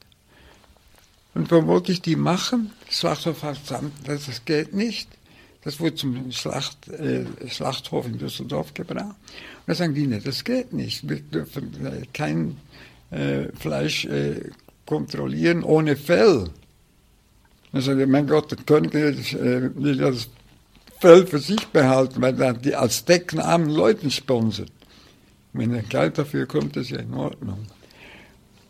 [1.33, 2.71] Und wo wollte ich die machen?
[2.89, 3.59] Schlachthof hat
[4.05, 5.09] das geht nicht.
[5.63, 9.15] Das wurde zum Schlacht, äh, Schlachthof in Düsseldorf gebracht.
[9.15, 11.09] Und da sagen die, nee, das geht nicht.
[11.09, 12.57] Wir dürfen äh, kein
[13.09, 14.49] äh, Fleisch äh,
[14.85, 16.49] kontrollieren ohne Fell.
[17.71, 20.29] Dann sagt er, mein Gott, der König äh, will das
[21.01, 24.71] Fell für sich behalten, weil er die als Decken armen Leuten sponsert.
[25.51, 27.65] Wenn er Geld dafür kommt, ist ja in Ordnung.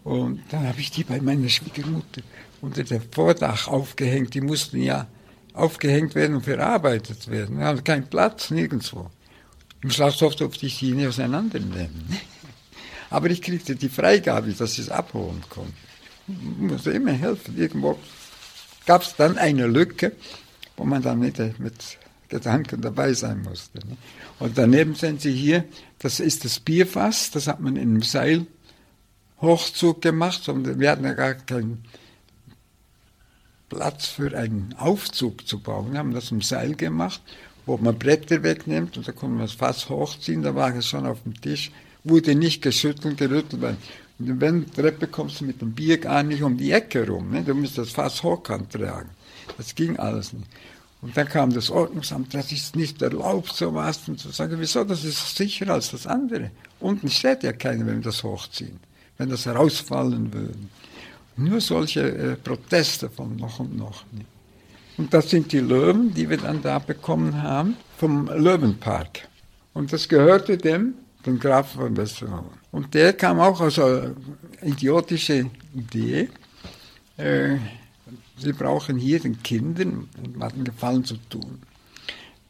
[0.05, 2.21] Und dann habe ich die bei meiner Schwiegermutter
[2.61, 4.35] unter der Vordach aufgehängt.
[4.35, 5.07] Die mussten ja
[5.53, 7.57] aufgehängt werden und verarbeitet werden.
[7.57, 9.09] Wir haben keinen Platz, nirgendwo.
[9.81, 12.19] Im Schlachthof durfte ich die nicht auseinandernehmen.
[13.09, 15.73] Aber ich kriegte die Freigabe, dass ich es abholen konnte.
[16.27, 17.57] Ich musste immer helfen.
[17.57, 17.97] Irgendwo
[18.85, 20.11] gab es dann eine Lücke,
[20.77, 21.97] wo man dann nicht mit
[22.29, 23.79] Gedanken dabei sein musste.
[23.79, 23.97] Ne?
[24.37, 25.63] Und daneben sehen Sie hier,
[25.97, 28.03] das ist das Bierfass, das hat man in einem
[29.39, 30.47] Seilhochzug gemacht.
[30.49, 31.83] Und wir hatten ja gar keinen
[33.69, 35.91] Platz für einen Aufzug zu bauen.
[35.91, 37.21] Wir haben das im Seil gemacht,
[37.65, 41.05] wo man Bretter wegnimmt und da konnte man das Fass hochziehen, da war es schon
[41.05, 41.71] auf dem Tisch,
[42.03, 43.77] wurde nicht geschüttelt, gerüttelt, weil
[44.19, 47.43] wenn du Treppe kommst du mit dem Bier gar nicht um die Ecke rum, ne?
[47.43, 49.09] du musst das Fass hochkant tragen.
[49.57, 50.47] Das ging alles nicht.
[51.01, 53.99] Und dann kam das Ordnungsamt, das ist nicht erlaubt, sowas.
[54.07, 56.51] Und so sage wieso, das ist sicherer als das andere.
[56.79, 58.79] Unten steht ja keiner, wenn wir das hochziehen,
[59.17, 60.57] wenn das herausfallen würde.
[61.37, 64.03] Nur solche äh, Proteste von noch und noch.
[64.97, 69.27] Und das sind die Löwen, die wir dann da bekommen haben, vom Löwenpark.
[69.73, 70.93] Und das gehörte dem,
[71.25, 72.57] dem Grafen von Westerhofen.
[72.71, 74.15] Und der kam auch aus einer
[74.61, 76.29] idiotischen Idee.
[77.17, 77.57] Äh,
[78.37, 80.07] sie brauchen hier den Kindern
[80.39, 81.59] einen Gefallen zu tun.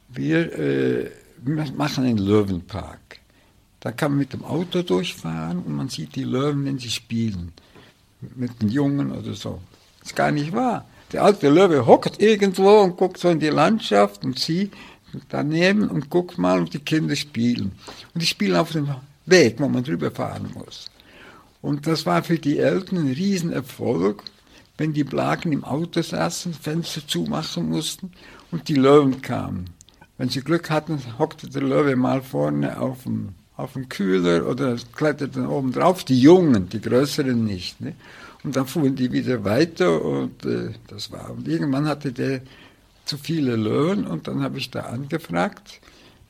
[0.09, 1.11] wir, äh,
[1.43, 3.19] wir machen einen Löwenpark.
[3.85, 7.51] Da kann man mit dem Auto durchfahren und man sieht die Löwen, wenn sie spielen.
[8.35, 9.61] Mit den Jungen oder so.
[9.99, 10.85] Das ist gar nicht wahr.
[11.11, 14.71] Der alte Löwe hockt irgendwo und guckt so in die Landschaft und sie
[15.29, 17.73] daneben und guckt mal und die Kinder spielen.
[18.15, 18.89] Und die spielen auf dem
[19.27, 20.89] Weg, wo man drüber fahren muss.
[21.61, 24.23] Und das war für die Eltern ein Riesenerfolg,
[24.79, 28.13] wenn die Blagen im Auto saßen, Fenster zumachen mussten
[28.49, 29.69] und die Löwen kamen.
[30.17, 34.75] Wenn sie Glück hatten, hockte der Löwe mal vorne auf dem, auf dem Kühler oder
[34.95, 36.03] kletterte oben drauf.
[36.03, 37.81] Die Jungen, die Größeren nicht.
[37.81, 37.95] Ne?
[38.43, 41.31] Und dann fuhren die wieder weiter und äh, das war.
[41.31, 42.41] Und irgendwann hatte der
[43.05, 45.79] zu viele Löwen und dann habe ich da angefragt,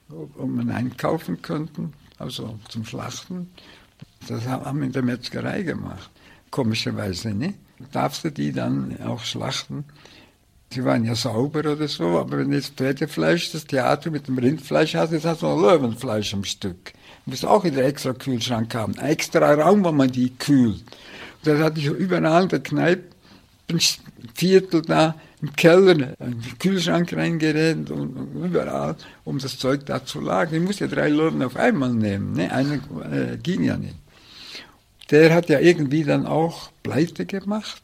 [0.10, 3.50] ob, ob einen einkaufen könnten, also zum Schlachten.
[4.28, 6.10] Das haben wir in der Metzgerei gemacht.
[6.52, 7.54] Komischerweise, ne?
[7.92, 9.84] Darfst du die dann auch schlachten?
[10.72, 14.96] Sie waren ja sauber oder so, aber wenn jetzt Pferdefleisch, das Theater mit dem Rindfleisch
[14.96, 16.94] hast, jetzt hast du noch Löwenfleisch am Stück.
[17.26, 18.98] Du musst auch wieder extra Kühlschrank haben.
[19.00, 20.82] Ein extra Raum, wo man die kühlt.
[20.82, 23.04] Und das hatte ich überall in der Kneipe,
[23.72, 23.80] ein
[24.36, 30.22] Viertel da im Keller, in den Kühlschrank reingerannt und, überall, um das Zeug da zu
[30.22, 30.62] lagern.
[30.62, 32.34] Ich musste drei Löwen auf einmal nehmen.
[32.34, 32.52] Ne?
[32.52, 32.76] Einer
[33.12, 33.96] äh, ging ja nicht
[35.12, 37.82] der hat ja irgendwie dann auch pleite gemacht.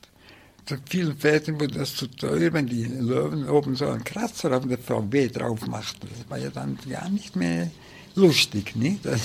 [0.65, 4.67] Zu vielen Vätern wurde das zu teuer, wenn die Löwen oben so einen Kratzer auf
[4.67, 6.07] der VW drauf machten.
[6.07, 7.69] Das war ja dann gar nicht mehr
[8.15, 9.05] lustig, nicht?
[9.05, 9.21] Das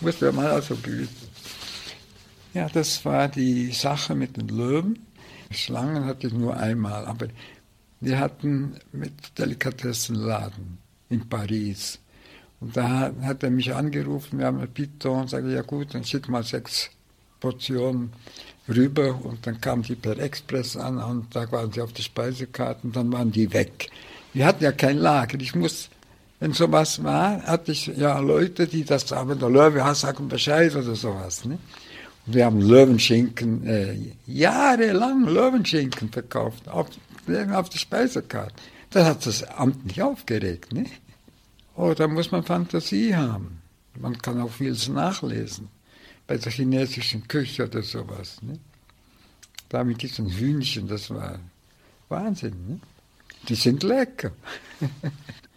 [0.00, 1.08] musste man also büßen.
[2.54, 4.98] Ja, das war die Sache mit den Löwen.
[5.50, 7.28] Schlangen hatte ich nur einmal, aber
[8.00, 11.98] wir hatten mit Delikatessenladen in Paris.
[12.60, 16.28] Und da hat er mich angerufen, wir haben ein Piton, sage ja gut, dann schick
[16.28, 16.90] mal sechs
[17.40, 18.12] Portion
[18.68, 22.86] rüber und dann kam die per Express an und da waren sie auf der Speisekarte
[22.86, 23.90] und dann waren die weg.
[24.32, 25.38] Wir hatten ja kein Lager.
[25.40, 25.90] Ich muss,
[26.42, 30.74] wenn sowas war, hatte ich ja Leute, die das sagen, der Löwe hat, sagen Bescheid
[30.74, 31.44] oder sowas.
[31.44, 31.56] Ne?
[32.26, 36.88] Und wir haben Löwenschinken, äh, jahrelang Löwenschinken verkauft, auf,
[37.52, 38.54] auf der Speisekarte.
[38.90, 40.72] Das hat das Amt nicht aufgeregt.
[40.72, 40.86] Ne?
[41.76, 43.62] Oh, da muss man Fantasie haben.
[44.00, 45.68] Man kann auch vieles nachlesen
[46.26, 48.42] bei der chinesischen Küche oder sowas.
[48.42, 48.58] Ne?
[49.68, 51.38] Da mit diesen Hühnchen, das war
[52.08, 52.56] Wahnsinn.
[52.66, 52.80] Ne?
[53.48, 54.32] Die sind lecker.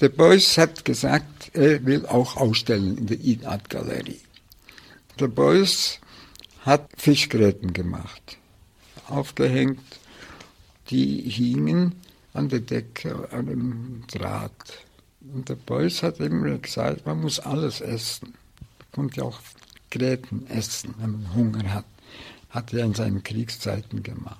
[0.00, 4.20] der Beuys hat gesagt, er will auch ausstellen in der Art Galerie.
[5.18, 5.98] Der Beuys
[6.60, 8.38] hat Fischgräten gemacht,
[9.08, 9.80] aufgehängt,
[10.90, 11.94] die hingen
[12.32, 14.84] an der Decke, an einem Draht.
[15.34, 18.34] Und der Beuys hat immer gesagt, man muss alles essen.
[18.92, 19.40] Kommt ja auch
[19.90, 21.84] Gräten essen, wenn man Hunger hat.
[22.50, 24.38] Hat er in seinen Kriegszeiten gemacht.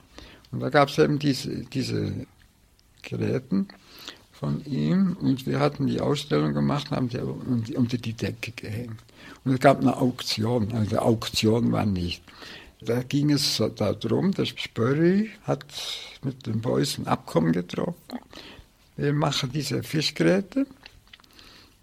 [0.50, 2.26] Und da gab es eben diese, diese
[3.02, 3.68] Gräten
[4.38, 9.02] von ihm und wir hatten die Ausstellung gemacht, haben die unter die Decke gehängt.
[9.44, 12.22] Und es gab eine Auktion, also Auktion war nicht.
[12.80, 15.64] Da ging es darum, der Spörri hat
[16.22, 17.94] mit den Boys ein Abkommen getroffen.
[18.96, 20.66] Wir machen diese Fischgräte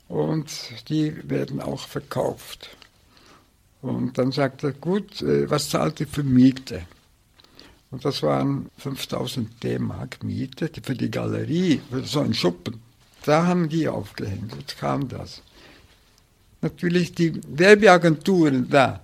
[0.07, 0.49] und
[0.87, 2.69] die werden auch verkauft.
[3.81, 6.83] Und dann sagte er, gut, äh, was zahlt ihr für Miete?
[7.95, 12.81] Und das waren 5000 D-Mark Miete für die Galerie, für so einen Schuppen.
[13.23, 14.53] Da haben die aufgehängt.
[14.59, 15.41] Jetzt kam das.
[16.59, 18.99] Natürlich die Werbeagenturen da,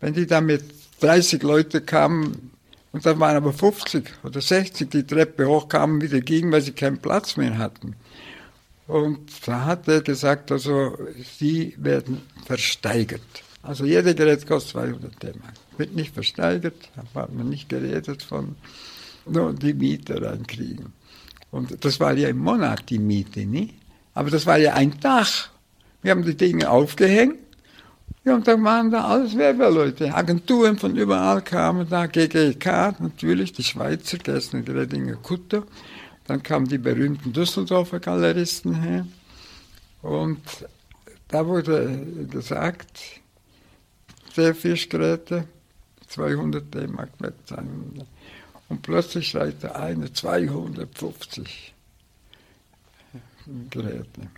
[0.00, 0.64] wenn die da mit
[1.00, 2.52] 30 Leute kamen,
[2.92, 7.00] und da waren aber 50 oder 60 die Treppe hochkamen, wieder gingen, weil sie keinen
[7.02, 7.96] Platz mehr hatten.
[8.86, 10.96] Und da hat er gesagt, also
[11.38, 13.20] sie werden versteigert.
[13.62, 15.54] Also jeder Gerät kostet 200 D-Mark.
[15.78, 16.74] Wird nicht versteigert,
[17.14, 18.56] hat man nicht geredet von,
[19.26, 20.92] nur die Miete reinkriegen.
[21.50, 23.74] Und das war ja im Monat die Miete, nicht?
[24.14, 25.50] Aber das war ja ein Tag.
[26.02, 27.38] Wir haben die Dinge aufgehängt.
[28.24, 30.14] Ja, und dann waren da alles Werbeleute.
[30.14, 35.64] Agenturen von überall kamen da, GGK natürlich, die Schweizer, Gessner, Gredinger, Kutter.
[36.26, 39.06] Dann kamen die berühmten Düsseldorfer Galeristen her.
[40.02, 40.40] Und
[41.28, 43.21] da wurde gesagt,
[44.36, 45.46] der Fischgeräte,
[46.08, 48.04] 200 D-Mark bezahlen.
[48.68, 51.74] Und plötzlich schreit der eine 250
[53.70, 54.30] Geräte.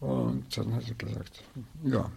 [0.00, 1.44] Und dann hat er gesagt,
[1.84, 2.10] ja,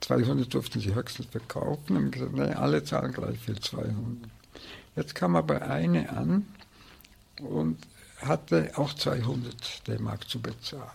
[0.00, 1.96] 200 durften sie höchstens verkaufen.
[1.96, 4.30] Und gesagt, nein, alle zahlen gleich viel, 200.
[4.96, 6.46] Jetzt kam aber eine an
[7.42, 7.86] und
[8.18, 10.90] hatte auch 200 D-Mark zu bezahlen.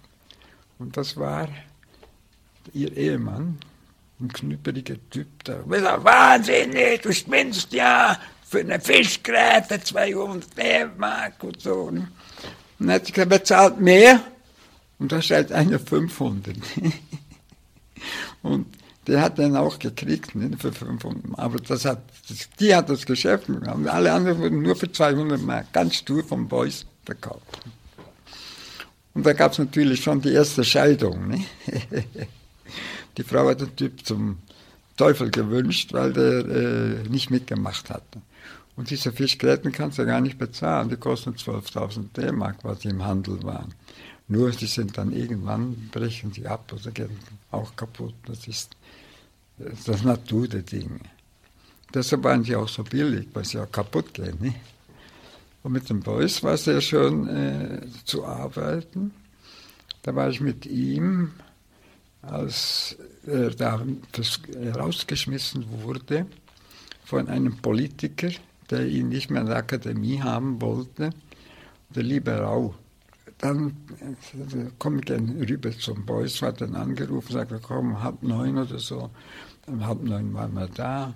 [0.79, 1.47] Und das war
[2.73, 3.59] ihr Ehemann,
[4.21, 5.59] ein knüppeliger Typ da.
[5.65, 11.89] Wahnsinnig, du spinnst ja für eine Fischgräte 200 D-Mark und so.
[11.89, 12.07] Ne?
[12.79, 14.21] Und dann hat sie gesagt, wer zahlt mehr?
[14.99, 16.55] Und da steht einer 500.
[18.41, 18.65] und
[19.07, 21.39] der hat den auch gekriegt, ne, für 500 Mark.
[21.39, 23.87] Aber das hat, das, die hat das Geschäft gemacht.
[23.87, 27.59] Alle anderen wurden nur für 200 Mark, ganz stur vom Boys verkauft.
[29.13, 31.29] Und da gab es natürlich schon die erste Scheidung.
[31.29, 31.45] Ne?
[33.17, 34.37] die Frau hat den Typ zum
[34.97, 38.21] Teufel gewünscht, weil der äh, nicht mitgemacht hatte.
[38.75, 40.89] Und diese Fischgräten kannst du gar nicht bezahlen.
[40.89, 43.73] Die kosten 12.000 D-Mark, was sie im Handel waren.
[44.27, 47.17] Nur sie sind dann irgendwann, brechen sie ab oder gehen
[47.51, 48.13] auch kaputt.
[48.25, 48.77] Das ist
[49.85, 50.99] das Natur der Dinge.
[51.93, 54.37] Deshalb waren sie auch so billig, weil sie auch kaputt gehen.
[54.39, 54.55] Ne?
[55.63, 59.11] Und mit dem Boys war es sehr schön äh, zu arbeiten.
[60.01, 61.33] Da war ich mit ihm,
[62.21, 63.81] als er da
[64.75, 66.25] rausgeschmissen wurde
[67.03, 68.29] von einem Politiker,
[68.69, 71.11] der ihn nicht mehr in der Akademie haben wollte,
[71.89, 72.75] der liebe Rau.
[73.37, 78.57] Dann äh, komme ich dann rüber zum Boys, hat dann angerufen, sagte, komm, halb neun
[78.57, 79.09] oder so.
[79.67, 81.13] Um halb neun waren wir da.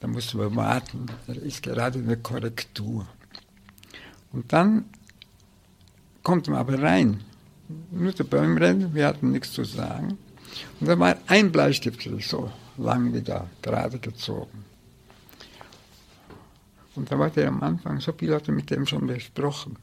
[0.00, 1.06] Da mussten wir warten.
[1.28, 3.06] Da ist gerade eine Korrektur.
[4.32, 4.86] Und dann
[6.24, 7.20] kommt man aber rein.
[7.90, 10.18] Nur der Bäumrenner, wir hatten nichts zu sagen.
[10.80, 14.64] Und da war ein Bleistift so lang wie da, gerade gezogen.
[16.94, 19.76] Und da war der am Anfang, so viel hatte mit dem schon besprochen.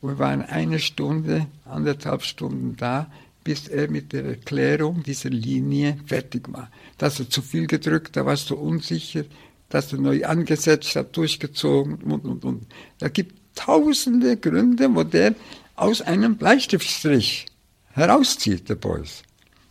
[0.00, 3.10] Und wir waren eine Stunde, anderthalb Stunden da,
[3.44, 6.70] bis er mit der Erklärung dieser Linie fertig war.
[6.98, 9.24] Dass er zu viel gedrückt, da warst du unsicher,
[9.68, 12.66] dass er neu angesetzt hat, durchgezogen und, und, und.
[12.98, 15.34] Da gibt tausende Gründe, wo der
[15.76, 17.46] aus einem Bleistiftstrich
[17.92, 19.22] herauszieht, der Beuys.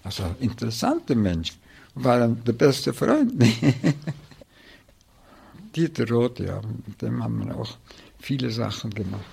[0.04, 1.54] Also interessanter Mensch.
[1.96, 3.34] War der beste Freund.
[5.76, 7.78] Dieter Roth, ja, mit dem haben wir auch
[8.20, 9.24] viele Sachen gemacht.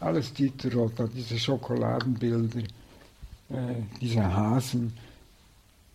[0.00, 4.92] Alles Dieter Roth, diese Schokoladenbilder, äh, dieser Hasen,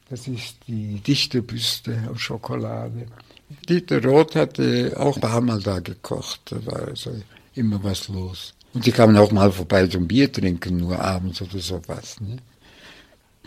[0.09, 3.07] das ist die Dichterbüste aus Schokolade.
[3.69, 7.11] Dieter Roth hatte auch ein paar Mal da gekocht, da war also
[7.55, 8.53] immer was los.
[8.73, 12.19] Und die kamen auch mal vorbei zum Bier trinken, nur abends oder sowas.
[12.19, 12.37] Ne?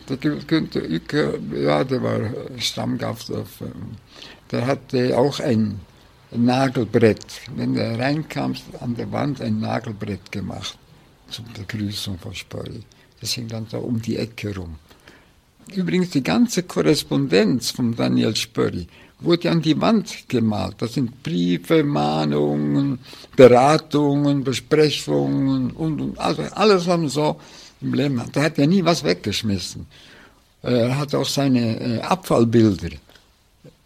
[0.09, 2.21] Der Günther Uecker, ja, der war
[2.59, 3.97] Stammgast, auf, ähm,
[4.53, 5.81] der hatte auch ein
[6.31, 7.25] Nagelbrett.
[7.57, 10.79] Wenn du reinkamst, an der Wand ein Nagelbrett gemacht
[11.29, 12.83] zur Begrüßung von Spörri.
[13.21, 14.77] Das hing dann da um die Ecke rum.
[15.75, 18.87] Übrigens, die ganze Korrespondenz von Daniel Spörri
[19.19, 20.77] wurde an die Wand gemalt.
[20.79, 23.01] Das sind Briefe, Mahnungen,
[23.35, 27.41] Beratungen, Besprechungen und, und also alles haben so
[27.87, 28.23] im Leben.
[28.35, 29.87] Der hat ja nie was weggeschmissen.
[30.63, 32.97] Er hat auch seine äh, Abfallbilder,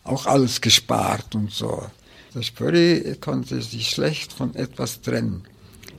[0.04, 1.82] auch alles gespart und so.
[2.34, 5.42] Der Spörri konnte sich schlecht von etwas trennen.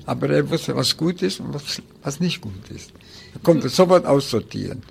[0.06, 2.92] Aber er wusste, was gut ist und was, was nicht gut ist.
[3.34, 4.82] Er konnte sofort aussortieren.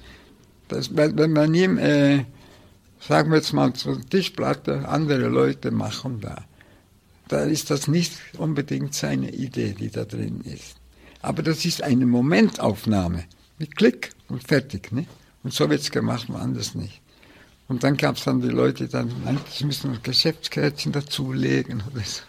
[0.68, 2.24] Das, wenn man ihm, äh,
[3.00, 6.44] sagen wir jetzt mal, eine Tischplatte, andere Leute machen da,
[7.26, 10.76] da ist das nicht unbedingt seine Idee, die da drin ist.
[11.22, 13.24] Aber das ist eine Momentaufnahme
[13.58, 14.92] mit Klick und fertig.
[14.92, 15.06] Ne?
[15.42, 17.00] Und so wird es gemacht, woanders nicht.
[17.68, 19.10] Und dann gab es dann die Leute, die dann
[19.50, 22.22] sie müssen noch Geschäftskärtchen dazulegen oder so.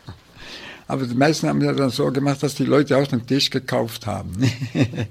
[0.87, 4.05] Aber die meisten haben ja dann so gemacht, dass die Leute auch einen Tisch gekauft
[4.05, 4.33] haben.
[4.37, 4.51] Ne?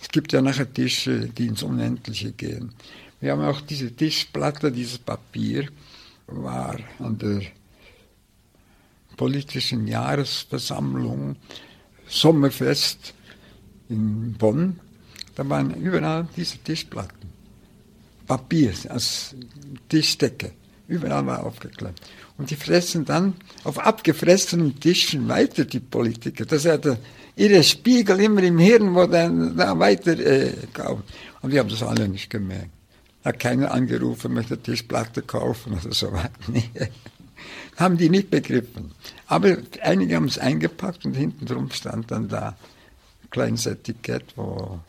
[0.00, 2.72] es gibt ja nachher Tische, die ins Unendliche gehen.
[3.20, 5.68] Wir haben auch diese Tischplatte, dieses Papier,
[6.28, 7.42] war an der
[9.16, 11.36] politischen Jahresversammlung
[12.08, 13.14] Sommerfest
[13.88, 14.80] in Bonn,
[15.34, 17.30] da waren überall diese Tischplatten.
[18.26, 19.34] Papier als
[19.88, 20.52] Tischdecke.
[20.88, 22.00] Überall war aufgeklebt.
[22.38, 26.44] Und die fressen dann auf abgefressenen Tischen weiter, die Politiker.
[26.44, 26.78] Das ja
[27.34, 30.52] ihre Spiegel immer im Hirn, wo dann da weiter äh.
[31.42, 32.70] Und wir haben das alle nicht gemerkt.
[33.24, 36.30] Hat keiner angerufen, möchte Tischplatte kaufen oder so weiter.
[37.76, 38.92] haben die nicht begriffen.
[39.26, 42.56] Aber einige haben es eingepackt und hinten drum stand dann da
[43.22, 44.80] ein kleines Etikett, wo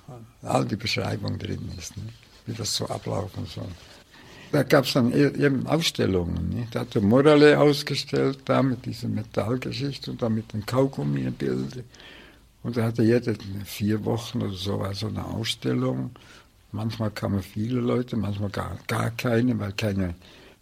[0.41, 2.03] all die Beschreibung drin ist, ne?
[2.45, 3.67] wie das so ablaufen soll.
[4.51, 6.49] Da gab es dann e-, eben Ausstellungen.
[6.49, 6.67] Ne?
[6.71, 11.83] Da hat der Morale ausgestellt, da mit dieser Metallgeschichte und da mit den Kaugummi-Bildern.
[12.63, 13.35] Und da hatte jede
[13.65, 16.11] vier Wochen oder so war so eine Ausstellung.
[16.71, 20.15] Manchmal kamen viele Leute, manchmal gar, gar keine, weil keine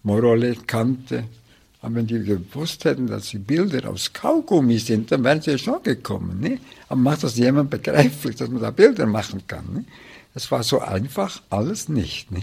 [0.04, 1.26] Morale kannte.
[1.86, 5.58] Aber wenn die gewusst hätten, dass die Bilder aus Kaugummi sind, dann wären sie ja
[5.60, 6.40] schon gekommen.
[6.40, 6.58] Ne?
[6.90, 9.72] Aber macht das jemand begreiflich, dass man da Bilder machen kann.
[9.72, 9.86] Ne?
[10.34, 12.32] Das war so einfach, alles nicht.
[12.32, 12.42] Ne?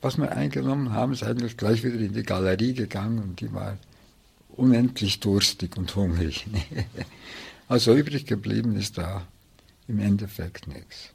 [0.00, 3.78] Was wir eingenommen haben, ist eigentlich gleich wieder in die Galerie gegangen und die war
[4.50, 6.46] unendlich durstig und hungrig.
[6.46, 6.62] Ne?
[7.68, 9.26] Also übrig geblieben ist da
[9.88, 11.10] im Endeffekt nichts.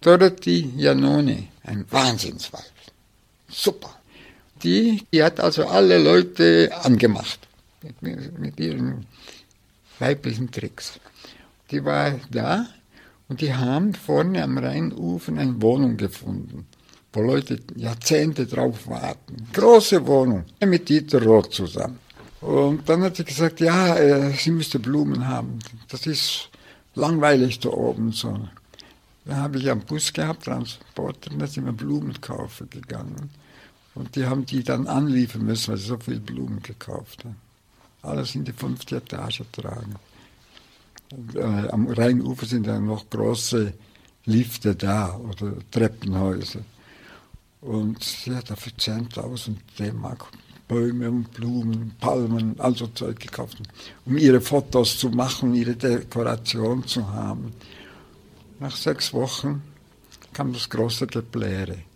[0.00, 2.72] Dorothy Janone, ein Wahnsinnswald.
[3.48, 3.99] Super.
[4.62, 7.40] Die, die hat also alle Leute angemacht
[7.82, 9.06] mit, mit ihren
[9.98, 11.00] weiblichen Tricks.
[11.70, 12.66] Die war da
[13.28, 16.66] und die haben vorne am Rheinufer eine Wohnung gefunden,
[17.12, 19.48] wo Leute Jahrzehnte drauf warten.
[19.52, 21.98] Große Wohnung mit Dieter Roth zusammen.
[22.40, 25.58] Und dann hat sie gesagt, ja, äh, sie müsste Blumen haben.
[25.88, 26.48] Das ist
[26.94, 28.48] langweilig da oben so.
[29.26, 33.30] Dann habe ich einen Bus gehabt, Transporter, und da sind wir Blumen kaufen gegangen.
[34.00, 37.36] Und die haben die dann anliefern müssen, weil sie so viele Blumen gekauft haben.
[38.00, 39.94] Alles in die fünfte Etage tragen.
[41.12, 43.74] Und, äh, am Rheinufer sind dann noch große
[44.24, 46.60] Lifte da oder Treppenhäuser.
[47.60, 50.28] Und sie hat dafür 10.000 D-Mark
[50.66, 53.58] Bäume und Blumen, Palmen, also Zeug gekauft,
[54.06, 57.52] um ihre Fotos zu machen, ihre Dekoration zu haben.
[58.60, 59.62] Nach sechs Wochen
[60.32, 61.89] kam das große Gebläre.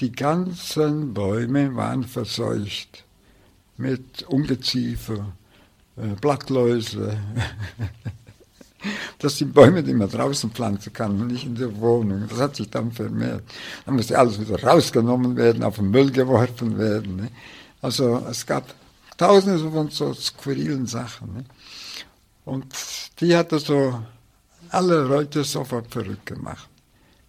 [0.00, 3.04] Die ganzen Bäume waren verseucht
[3.76, 5.32] mit Ungeziefer,
[5.96, 7.18] äh, Blattläuse.
[9.18, 12.26] Das sind Bäume, die man draußen pflanzen kann und nicht in der Wohnung.
[12.28, 13.44] Das hat sich dann vermehrt.
[13.86, 17.14] Dann musste alles wieder rausgenommen werden, auf den Müll geworfen werden.
[17.14, 17.28] Ne?
[17.80, 18.74] Also es gab
[19.16, 21.32] tausende von so skurrilen Sachen.
[21.34, 21.44] Ne?
[22.44, 22.66] Und
[23.20, 24.02] die hat also
[24.70, 26.68] alle Leute sofort verrückt gemacht.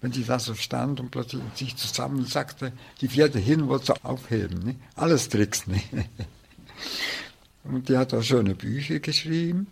[0.03, 4.59] Wenn die da so stand und plötzlich sich zusammen sagte, die vierte hin wollte aufheben.
[4.65, 4.75] Ne?
[4.95, 5.65] Alles Tricks.
[5.65, 5.81] Ne?
[7.63, 9.67] Und die hat auch schöne Bücher geschrieben.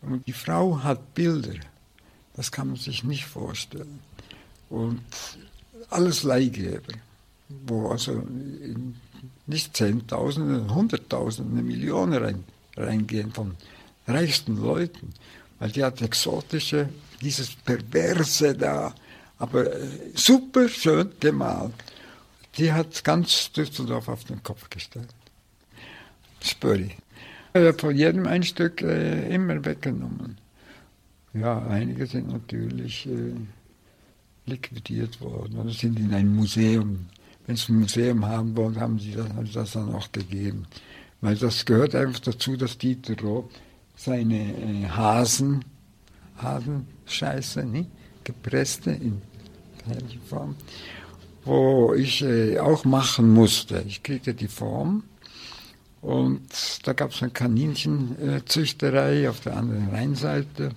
[0.00, 1.60] Und die Frau hat Bilder.
[2.32, 3.98] Das kann man sich nicht vorstellen.
[4.70, 5.02] Und
[5.90, 6.94] alles Leihgeber,
[7.66, 8.26] wo also
[9.46, 12.44] nicht Zehntausende, Hunderttausende, Millionen rein,
[12.74, 13.54] reingehen von
[14.06, 15.12] reichsten Leuten.
[15.58, 16.88] Weil die hat exotische,
[17.20, 18.94] dieses Perverse da,
[19.38, 21.74] aber äh, super schön gemalt.
[22.56, 25.08] Die hat ganz Düsseldorf auf den Kopf gestellt.
[26.42, 26.92] Spöri.
[27.78, 30.38] Von jedem ein Stück äh, immer weggenommen.
[31.34, 33.32] Ja, einige sind natürlich äh,
[34.46, 37.06] liquidiert worden oder sind in ein Museum.
[37.46, 40.66] Wenn sie ein Museum haben wollen, haben sie das, haben das dann auch gegeben.
[41.20, 43.50] Weil das gehört einfach dazu, dass Dieter Roth
[43.96, 45.64] seine äh, Hasen,
[46.36, 47.90] Hasenscheiße, nicht?
[48.28, 49.22] Gepresste in
[50.28, 50.54] Form,
[51.44, 53.82] wo ich äh, auch machen musste.
[53.86, 55.04] Ich kriegte die Form
[56.02, 60.72] und da gab es eine Kaninchenzüchterei auf der anderen Rheinseite.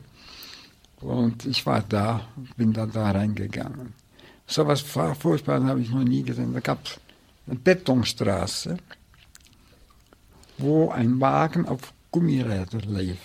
[1.02, 2.22] Und ich war da,
[2.56, 3.94] bin dann da reingegangen.
[4.48, 6.54] So was Furchtbares habe ich noch nie gesehen.
[6.54, 7.00] Da gab es
[7.48, 8.78] eine Betonstraße,
[10.58, 13.20] wo ein Wagen auf Gummirädern lief.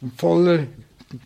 [0.00, 0.66] Und voller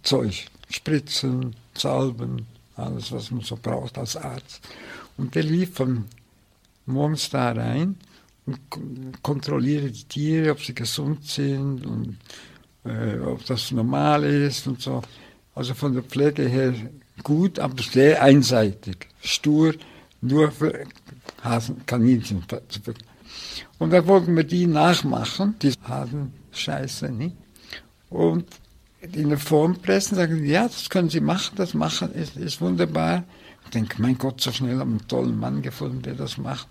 [0.02, 2.46] Zeug, Spritzen, Salben,
[2.76, 4.60] alles, was man so braucht als Arzt.
[5.16, 6.04] Und der lief von
[6.84, 7.96] morgens da rein
[8.44, 8.58] und
[9.22, 12.18] kontrolliere die Tiere, ob sie gesund sind und
[12.84, 15.02] äh, ob das normal ist und so.
[15.54, 16.74] Also von der Pflege her
[17.22, 19.74] gut, aber sehr einseitig, stur,
[20.20, 20.84] nur für
[21.42, 22.44] Hasen, Kaninchen.
[23.78, 27.36] Und da wollten wir die nachmachen, die Hasenscheiße, nicht?
[28.10, 28.46] Und
[29.00, 33.24] in der Form pressen, sagen, ja, das können Sie machen, das machen ist, ist wunderbar.
[33.64, 36.68] Ich denke, mein Gott, so schnell haben wir einen tollen Mann gefunden, der das macht.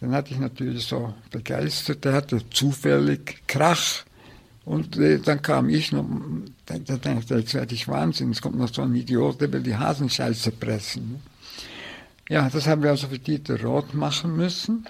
[0.00, 4.04] Dann hatte ich natürlich so begeistert, der hatte zufällig Krach.
[4.64, 6.04] Und äh, dann kam ich noch,
[6.66, 9.62] da dachte ich, jetzt werde ich Wahnsinn, es kommt noch so ein Idiot, der will
[9.62, 11.20] die Hasenscheiße pressen.
[12.28, 14.86] Ja, das haben wir also für Dieter Roth machen müssen.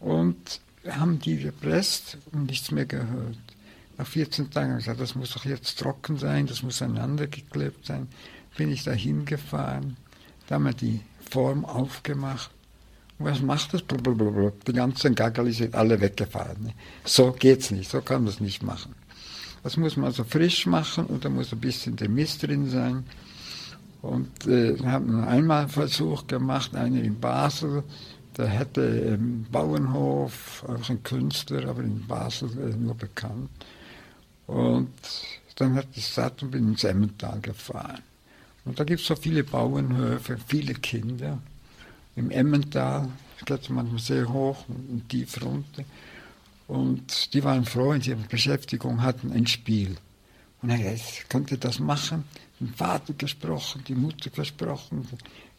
[0.00, 3.36] Und haben die gepresst und nichts mehr gehört.
[3.98, 7.26] Nach 14 Tagen habe ich gesagt, das muss doch jetzt trocken sein, das muss aneinander
[7.26, 8.08] geklebt sein.
[8.56, 9.96] Bin ich da hingefahren,
[10.46, 12.50] da haben wir die Form aufgemacht
[13.24, 13.82] was macht das?
[13.82, 14.52] Blablabla.
[14.66, 16.62] Die ganzen Gaggerli sind alle weggefahren.
[16.62, 16.74] Ne?
[17.04, 18.94] So geht's nicht, so kann man es nicht machen.
[19.62, 23.04] Das muss man also frisch machen und da muss ein bisschen der Mist drin sein.
[24.00, 27.84] Und äh, haben einmal einen Versuch gemacht, einer in Basel,
[28.36, 33.50] der hätte im Bauernhof, auch ein Künstler, aber in Basel äh, nur bekannt.
[34.46, 34.92] Und
[35.56, 38.02] dann hat ich satt und bin ins Emmental gefahren.
[38.64, 41.38] Und da gibt es so viele Bauernhöfe, viele Kinder
[42.16, 43.08] im Emmental,
[43.44, 45.84] geht manchmal sehr hoch und tief runter.
[46.68, 49.96] Und die waren froh, wenn sie eine Beschäftigung hatten, ein Spiel.
[50.62, 50.96] Und er
[51.28, 52.24] konnte das machen,
[52.60, 55.08] den Vater gesprochen, die Mutter gesprochen.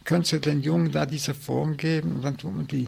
[0.06, 2.14] Können Sie den Jungen da diese Form geben?
[2.14, 2.88] Und dann tun wir die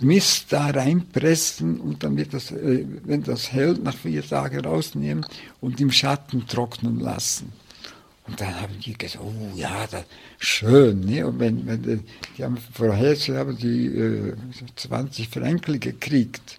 [0.00, 5.24] Mist da reinpressen und dann wird das, äh, wenn das hält, nach vier Tagen rausnehmen
[5.60, 7.52] und im Schatten trocknen lassen.
[8.26, 10.04] Und dann haben die gesagt, oh ja, das
[10.38, 11.00] schön.
[11.00, 11.26] Ne?
[11.26, 12.04] Und wenn, wenn
[12.36, 14.34] die haben vorher haben die äh,
[14.76, 16.58] 20 Franken gekriegt.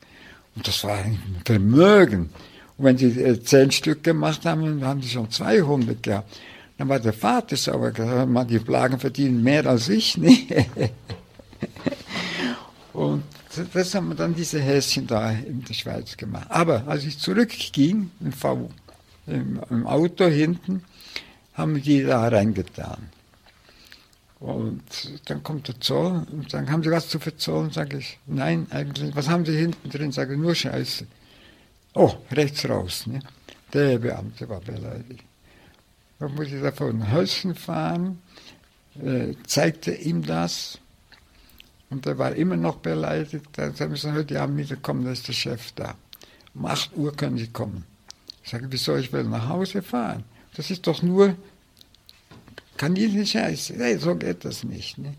[0.55, 2.29] Und das war ein Vermögen.
[2.77, 6.39] Und wenn sie äh, zehn Stück gemacht haben, haben sie schon 200 gehabt.
[6.77, 7.91] Dann war der Vater sauer,
[8.25, 10.17] man, die Plagen verdienen mehr als ich.
[10.17, 10.37] Ne?
[12.99, 13.23] Und
[13.71, 16.47] das haben wir dann diese Häschen da in der Schweiz gemacht.
[16.49, 18.69] Aber als ich zurückging, im, v,
[19.25, 20.83] im, im Auto hinten,
[21.53, 23.07] haben die da reingetan.
[24.41, 24.83] Und
[25.27, 27.71] dann kommt der Zoll und sagen, haben Sie was zu verzollen?
[27.71, 29.15] Sage ich, nein, eigentlich.
[29.15, 30.11] Was haben Sie hinten drin?
[30.11, 31.07] Sage ich, nur Scheiße.
[31.93, 33.07] Oh, rechts raus.
[33.07, 33.21] Ne?
[33.71, 35.23] Der Beamte war beleidigt.
[36.19, 38.21] Dann muss ich da vor ein Häuschen fahren,
[39.01, 40.79] äh, zeigte ihm das
[41.89, 43.45] und er war immer noch beleidigt.
[43.53, 45.95] Dann haben sie gesagt, ja, wieder kommen, da ist der Chef da.
[46.53, 47.83] Um 8 Uhr können Sie kommen.
[48.43, 50.23] Ich sage, wieso, ich will nach Hause fahren.
[50.55, 51.35] Das ist doch nur
[52.77, 53.73] Kaninchenscheiße.
[53.73, 54.97] Nee, so geht das nicht.
[54.97, 55.13] Ne?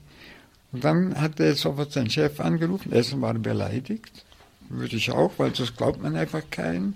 [0.73, 2.93] Und dann hat er sofort seinen Chef angerufen.
[2.93, 4.25] Erstens war beleidigt.
[4.69, 6.95] Würde ich auch, weil das glaubt man einfach keinen.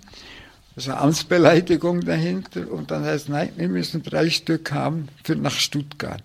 [0.75, 2.71] Das ist eine Amtsbeleidigung dahinter.
[2.71, 6.23] Und dann heißt, nein, wir müssen drei Stück haben für nach Stuttgart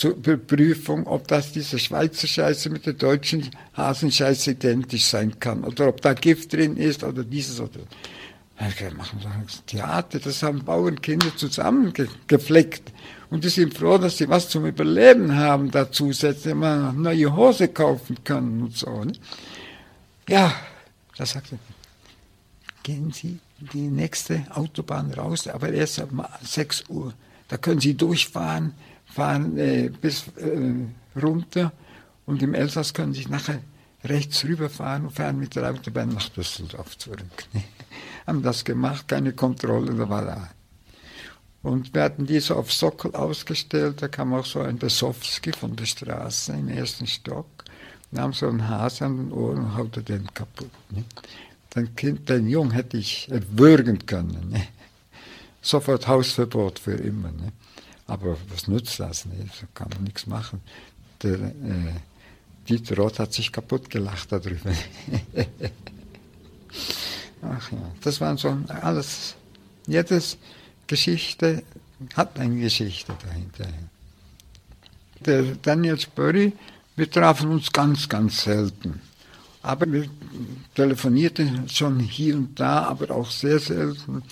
[0.00, 5.88] zur Überprüfung, ob das diese Schweizer Scheiße mit der deutschen Hasenscheiße identisch sein kann oder
[5.88, 7.80] ob da Gift drin ist oder dieses oder
[8.78, 12.92] wir machen das Theater, das haben Bauernkinder zusammengefleckt.
[13.30, 17.68] Und die sind froh, dass sie was zum Überleben haben, da zusätzlich mal neue Hose
[17.68, 19.04] kaufen können und so.
[19.04, 19.12] Ne?
[20.28, 20.54] Ja,
[21.16, 21.58] da sagte
[22.82, 27.12] gehen Sie die nächste Autobahn raus, aber erst um 6 Uhr.
[27.48, 28.72] Da können Sie durchfahren,
[29.10, 31.72] fahren äh, bis äh, runter
[32.26, 33.60] und im Elsass können Sie nachher
[34.04, 37.20] rechts rüberfahren und fahren mit der Autobahn nach Düsseldorf zurück.
[38.26, 40.50] Haben das gemacht, keine Kontrolle, da war da.
[41.62, 45.76] Und wir hatten die so auf Sockel ausgestellt, da kam auch so ein Besowski von
[45.76, 47.64] der Straße im ersten Stock,
[48.10, 50.70] nahm so einen Hase an den Ohren und haute den kaputt.
[50.90, 51.04] Ne?
[51.74, 54.48] Den, kind, den Jungen hätte ich würgen können.
[54.50, 54.68] Ne?
[55.60, 57.30] Sofort Hausverbot für immer.
[57.30, 57.52] Ne?
[58.10, 59.24] Aber was nützt das?
[59.24, 59.46] Ne?
[59.54, 60.60] So kann man nichts machen.
[61.22, 61.94] Der äh,
[62.68, 64.72] Dieter Roth hat sich kaputt gelacht darüber.
[67.42, 69.36] Ach ja, das waren so alles.
[69.86, 70.38] Jedes
[70.88, 71.62] Geschichte
[72.14, 73.68] hat eine Geschichte dahinter.
[75.20, 76.52] Der Daniel Spurry,
[76.96, 79.00] wir trafen uns ganz, ganz selten.
[79.62, 80.10] Aber wir
[80.74, 84.24] telefonierten schon hier und da, aber auch sehr selten.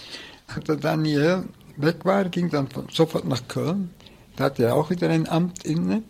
[0.67, 1.45] Der Daniel
[1.79, 3.91] weg war, ging dann sofort nach Köln.
[4.37, 6.03] Da hatte er auch wieder ein Amt inne.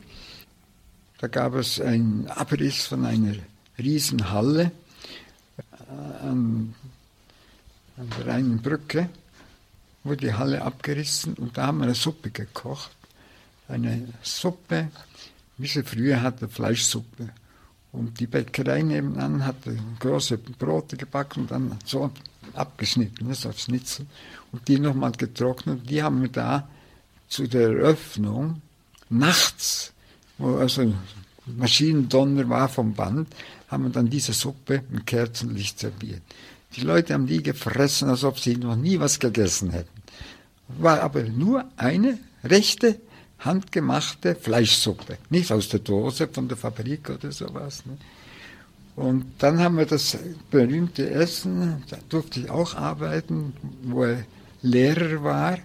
[1.18, 3.34] Da gab es einen Abriss von einer
[3.78, 4.70] Riesenhalle
[5.58, 6.74] äh, an,
[7.96, 9.08] an der einen Brücke,
[10.04, 12.90] wurde die Halle abgerissen und da haben wir eine Suppe gekocht.
[13.66, 14.88] Eine Suppe,
[15.58, 17.30] wie sie früher hatte, Fleischsuppe.
[17.92, 22.10] Und die Bäckerei nebenan hatte große Brote gebacken und dann so
[22.54, 24.06] abgeschnitten, so Schnitzel
[24.52, 25.88] und die nochmal getrocknet.
[25.88, 26.68] Die haben wir da
[27.28, 28.62] zu der Eröffnung
[29.10, 29.92] nachts,
[30.38, 30.92] wo also
[31.46, 33.28] Maschinendonner war vom Band,
[33.68, 36.22] haben wir dann diese Suppe mit Kerzenlicht serviert.
[36.76, 40.02] Die Leute haben die gefressen, als ob sie noch nie was gegessen hätten.
[40.68, 43.00] War aber nur eine rechte,
[43.38, 45.16] handgemachte Fleischsuppe.
[45.30, 47.86] Nicht aus der Dose von der Fabrik oder sowas.
[47.86, 47.96] Ne?
[48.96, 50.18] Und dann haben wir das
[50.50, 54.24] berühmte Essen, da durfte ich auch arbeiten, wo er
[54.62, 55.58] Lehrer war.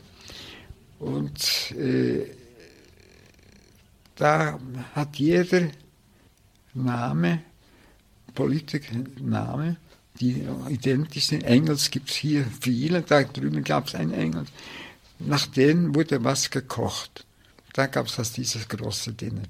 [1.00, 2.26] Und äh,
[4.16, 4.60] da
[4.96, 5.68] hat jeder
[6.74, 7.44] Name,
[8.34, 9.78] Politikername,
[10.20, 11.44] die identisch sind.
[11.44, 14.50] Engels gibt es hier viele, da drüben gab es einen Engels.
[15.20, 17.26] Nach denen wurde was gekocht.
[17.74, 19.44] Da gab es das dieses große Dinner.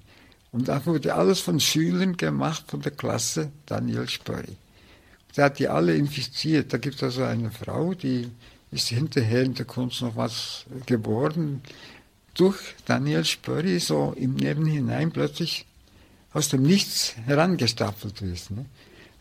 [0.52, 4.56] Und da wurde alles von Schülern gemacht, von der Klasse Daniel Spörri.
[5.36, 6.72] Der hat die alle infiziert.
[6.72, 8.30] Da gibt es also eine Frau, die
[8.74, 11.62] ist hinterher in der Kunst noch was geworden.
[12.34, 15.66] Durch Daniel Spörri so im Leben hinein plötzlich
[16.34, 18.52] aus dem Nichts herangestaffelt ist.
[18.52, 18.66] Ne?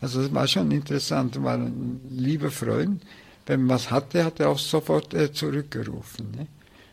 [0.01, 3.03] Also das war schon interessant, war ein lieber Freund.
[3.45, 6.31] Wenn man was hatte, hat er auch sofort äh, zurückgerufen.
[6.31, 6.47] Ne?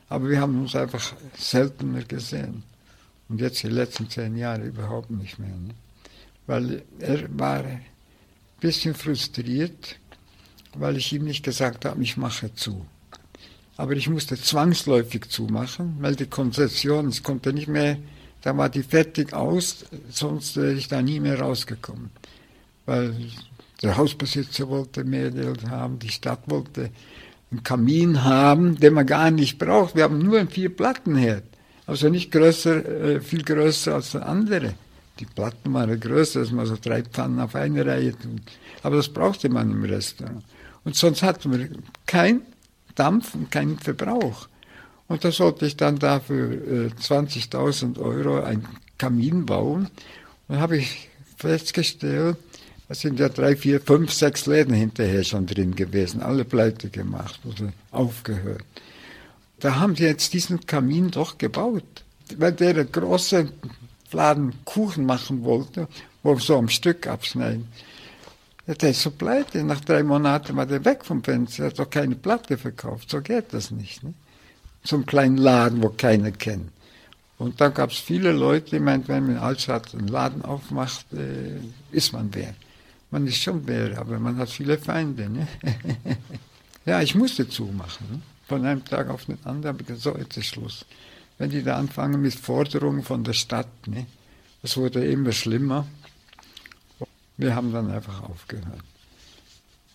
[0.09, 2.65] Aber wir haben uns einfach seltener gesehen.
[3.29, 5.49] Und jetzt die letzten zehn Jahre überhaupt nicht mehr.
[5.49, 5.75] Ne?
[6.47, 7.85] Weil er war ein
[8.59, 9.97] bisschen frustriert,
[10.75, 12.87] weil ich ihm nicht gesagt habe, ich mache zu.
[13.77, 17.97] Aber ich musste zwangsläufig zumachen, weil die Konzession, ich konnte nicht mehr,
[18.43, 22.11] da war die fertig aus, sonst wäre ich da nie mehr rausgekommen.
[22.87, 23.14] Weil
[23.83, 26.91] der Hausbesitzer wollte mehr Geld haben, die Stadt wollte
[27.51, 29.97] einen Kamin haben, den man gar nicht braucht.
[29.97, 31.45] Wir haben nur einen Vier-Plattenherd.
[31.87, 34.75] Also nicht größer, äh, viel größer als der andere.
[35.18, 38.43] Die Platten waren größer, dass man so drei Pfannen auf eine Reihe tut.
[38.83, 40.45] Aber das brauchte man im Restaurant.
[40.85, 41.68] Und sonst hatten wir
[42.07, 42.43] keinen
[42.95, 44.49] Dampf und keinen Verbrauch.
[45.09, 48.66] Und da sollte ich dann dafür äh, 20.000 Euro einen
[48.97, 49.89] Kamin bauen.
[50.49, 52.37] Und habe ich festgestellt,
[52.89, 57.41] da sind ja drei, vier, fünf, sechs Läden hinterher schon drin gewesen, alle pleite gemacht
[57.45, 58.64] oder aufgehört.
[59.61, 61.85] Da haben die jetzt diesen Kamin doch gebaut,
[62.37, 63.49] weil der eine große
[64.12, 65.87] Laden Kuchen machen wollte,
[66.22, 67.68] wo wir so am Stück abschneiden.
[68.67, 69.65] Der ist so pleite.
[69.65, 71.65] Nach drei Monaten war der weg vom Fenster.
[71.65, 73.11] Er hat doch keine Platte verkauft.
[73.11, 74.03] So geht das nicht.
[74.03, 74.15] Ne?
[74.91, 76.71] Einen kleinen Laden, wo keiner kennt.
[77.39, 81.07] Und dann gab es viele Leute, die meinten, wenn man in Altstadt einen Laden aufmacht,
[81.15, 81.57] äh,
[81.91, 82.55] ist man wer.
[83.11, 85.29] Man ist schon wer, aber man hat viele Feinde.
[85.31, 85.49] Ne?
[86.85, 88.07] ja, ich musste zumachen.
[88.11, 88.21] Ne?
[88.47, 90.85] Von einem Tag auf den anderen habe ich gesagt, so, jetzt ist Schluss.
[91.39, 94.07] Wenn die da anfangen mit Forderungen von der Stadt, ne?
[94.61, 95.87] das wurde immer schlimmer.
[97.41, 98.84] Wir haben dann einfach aufgehört.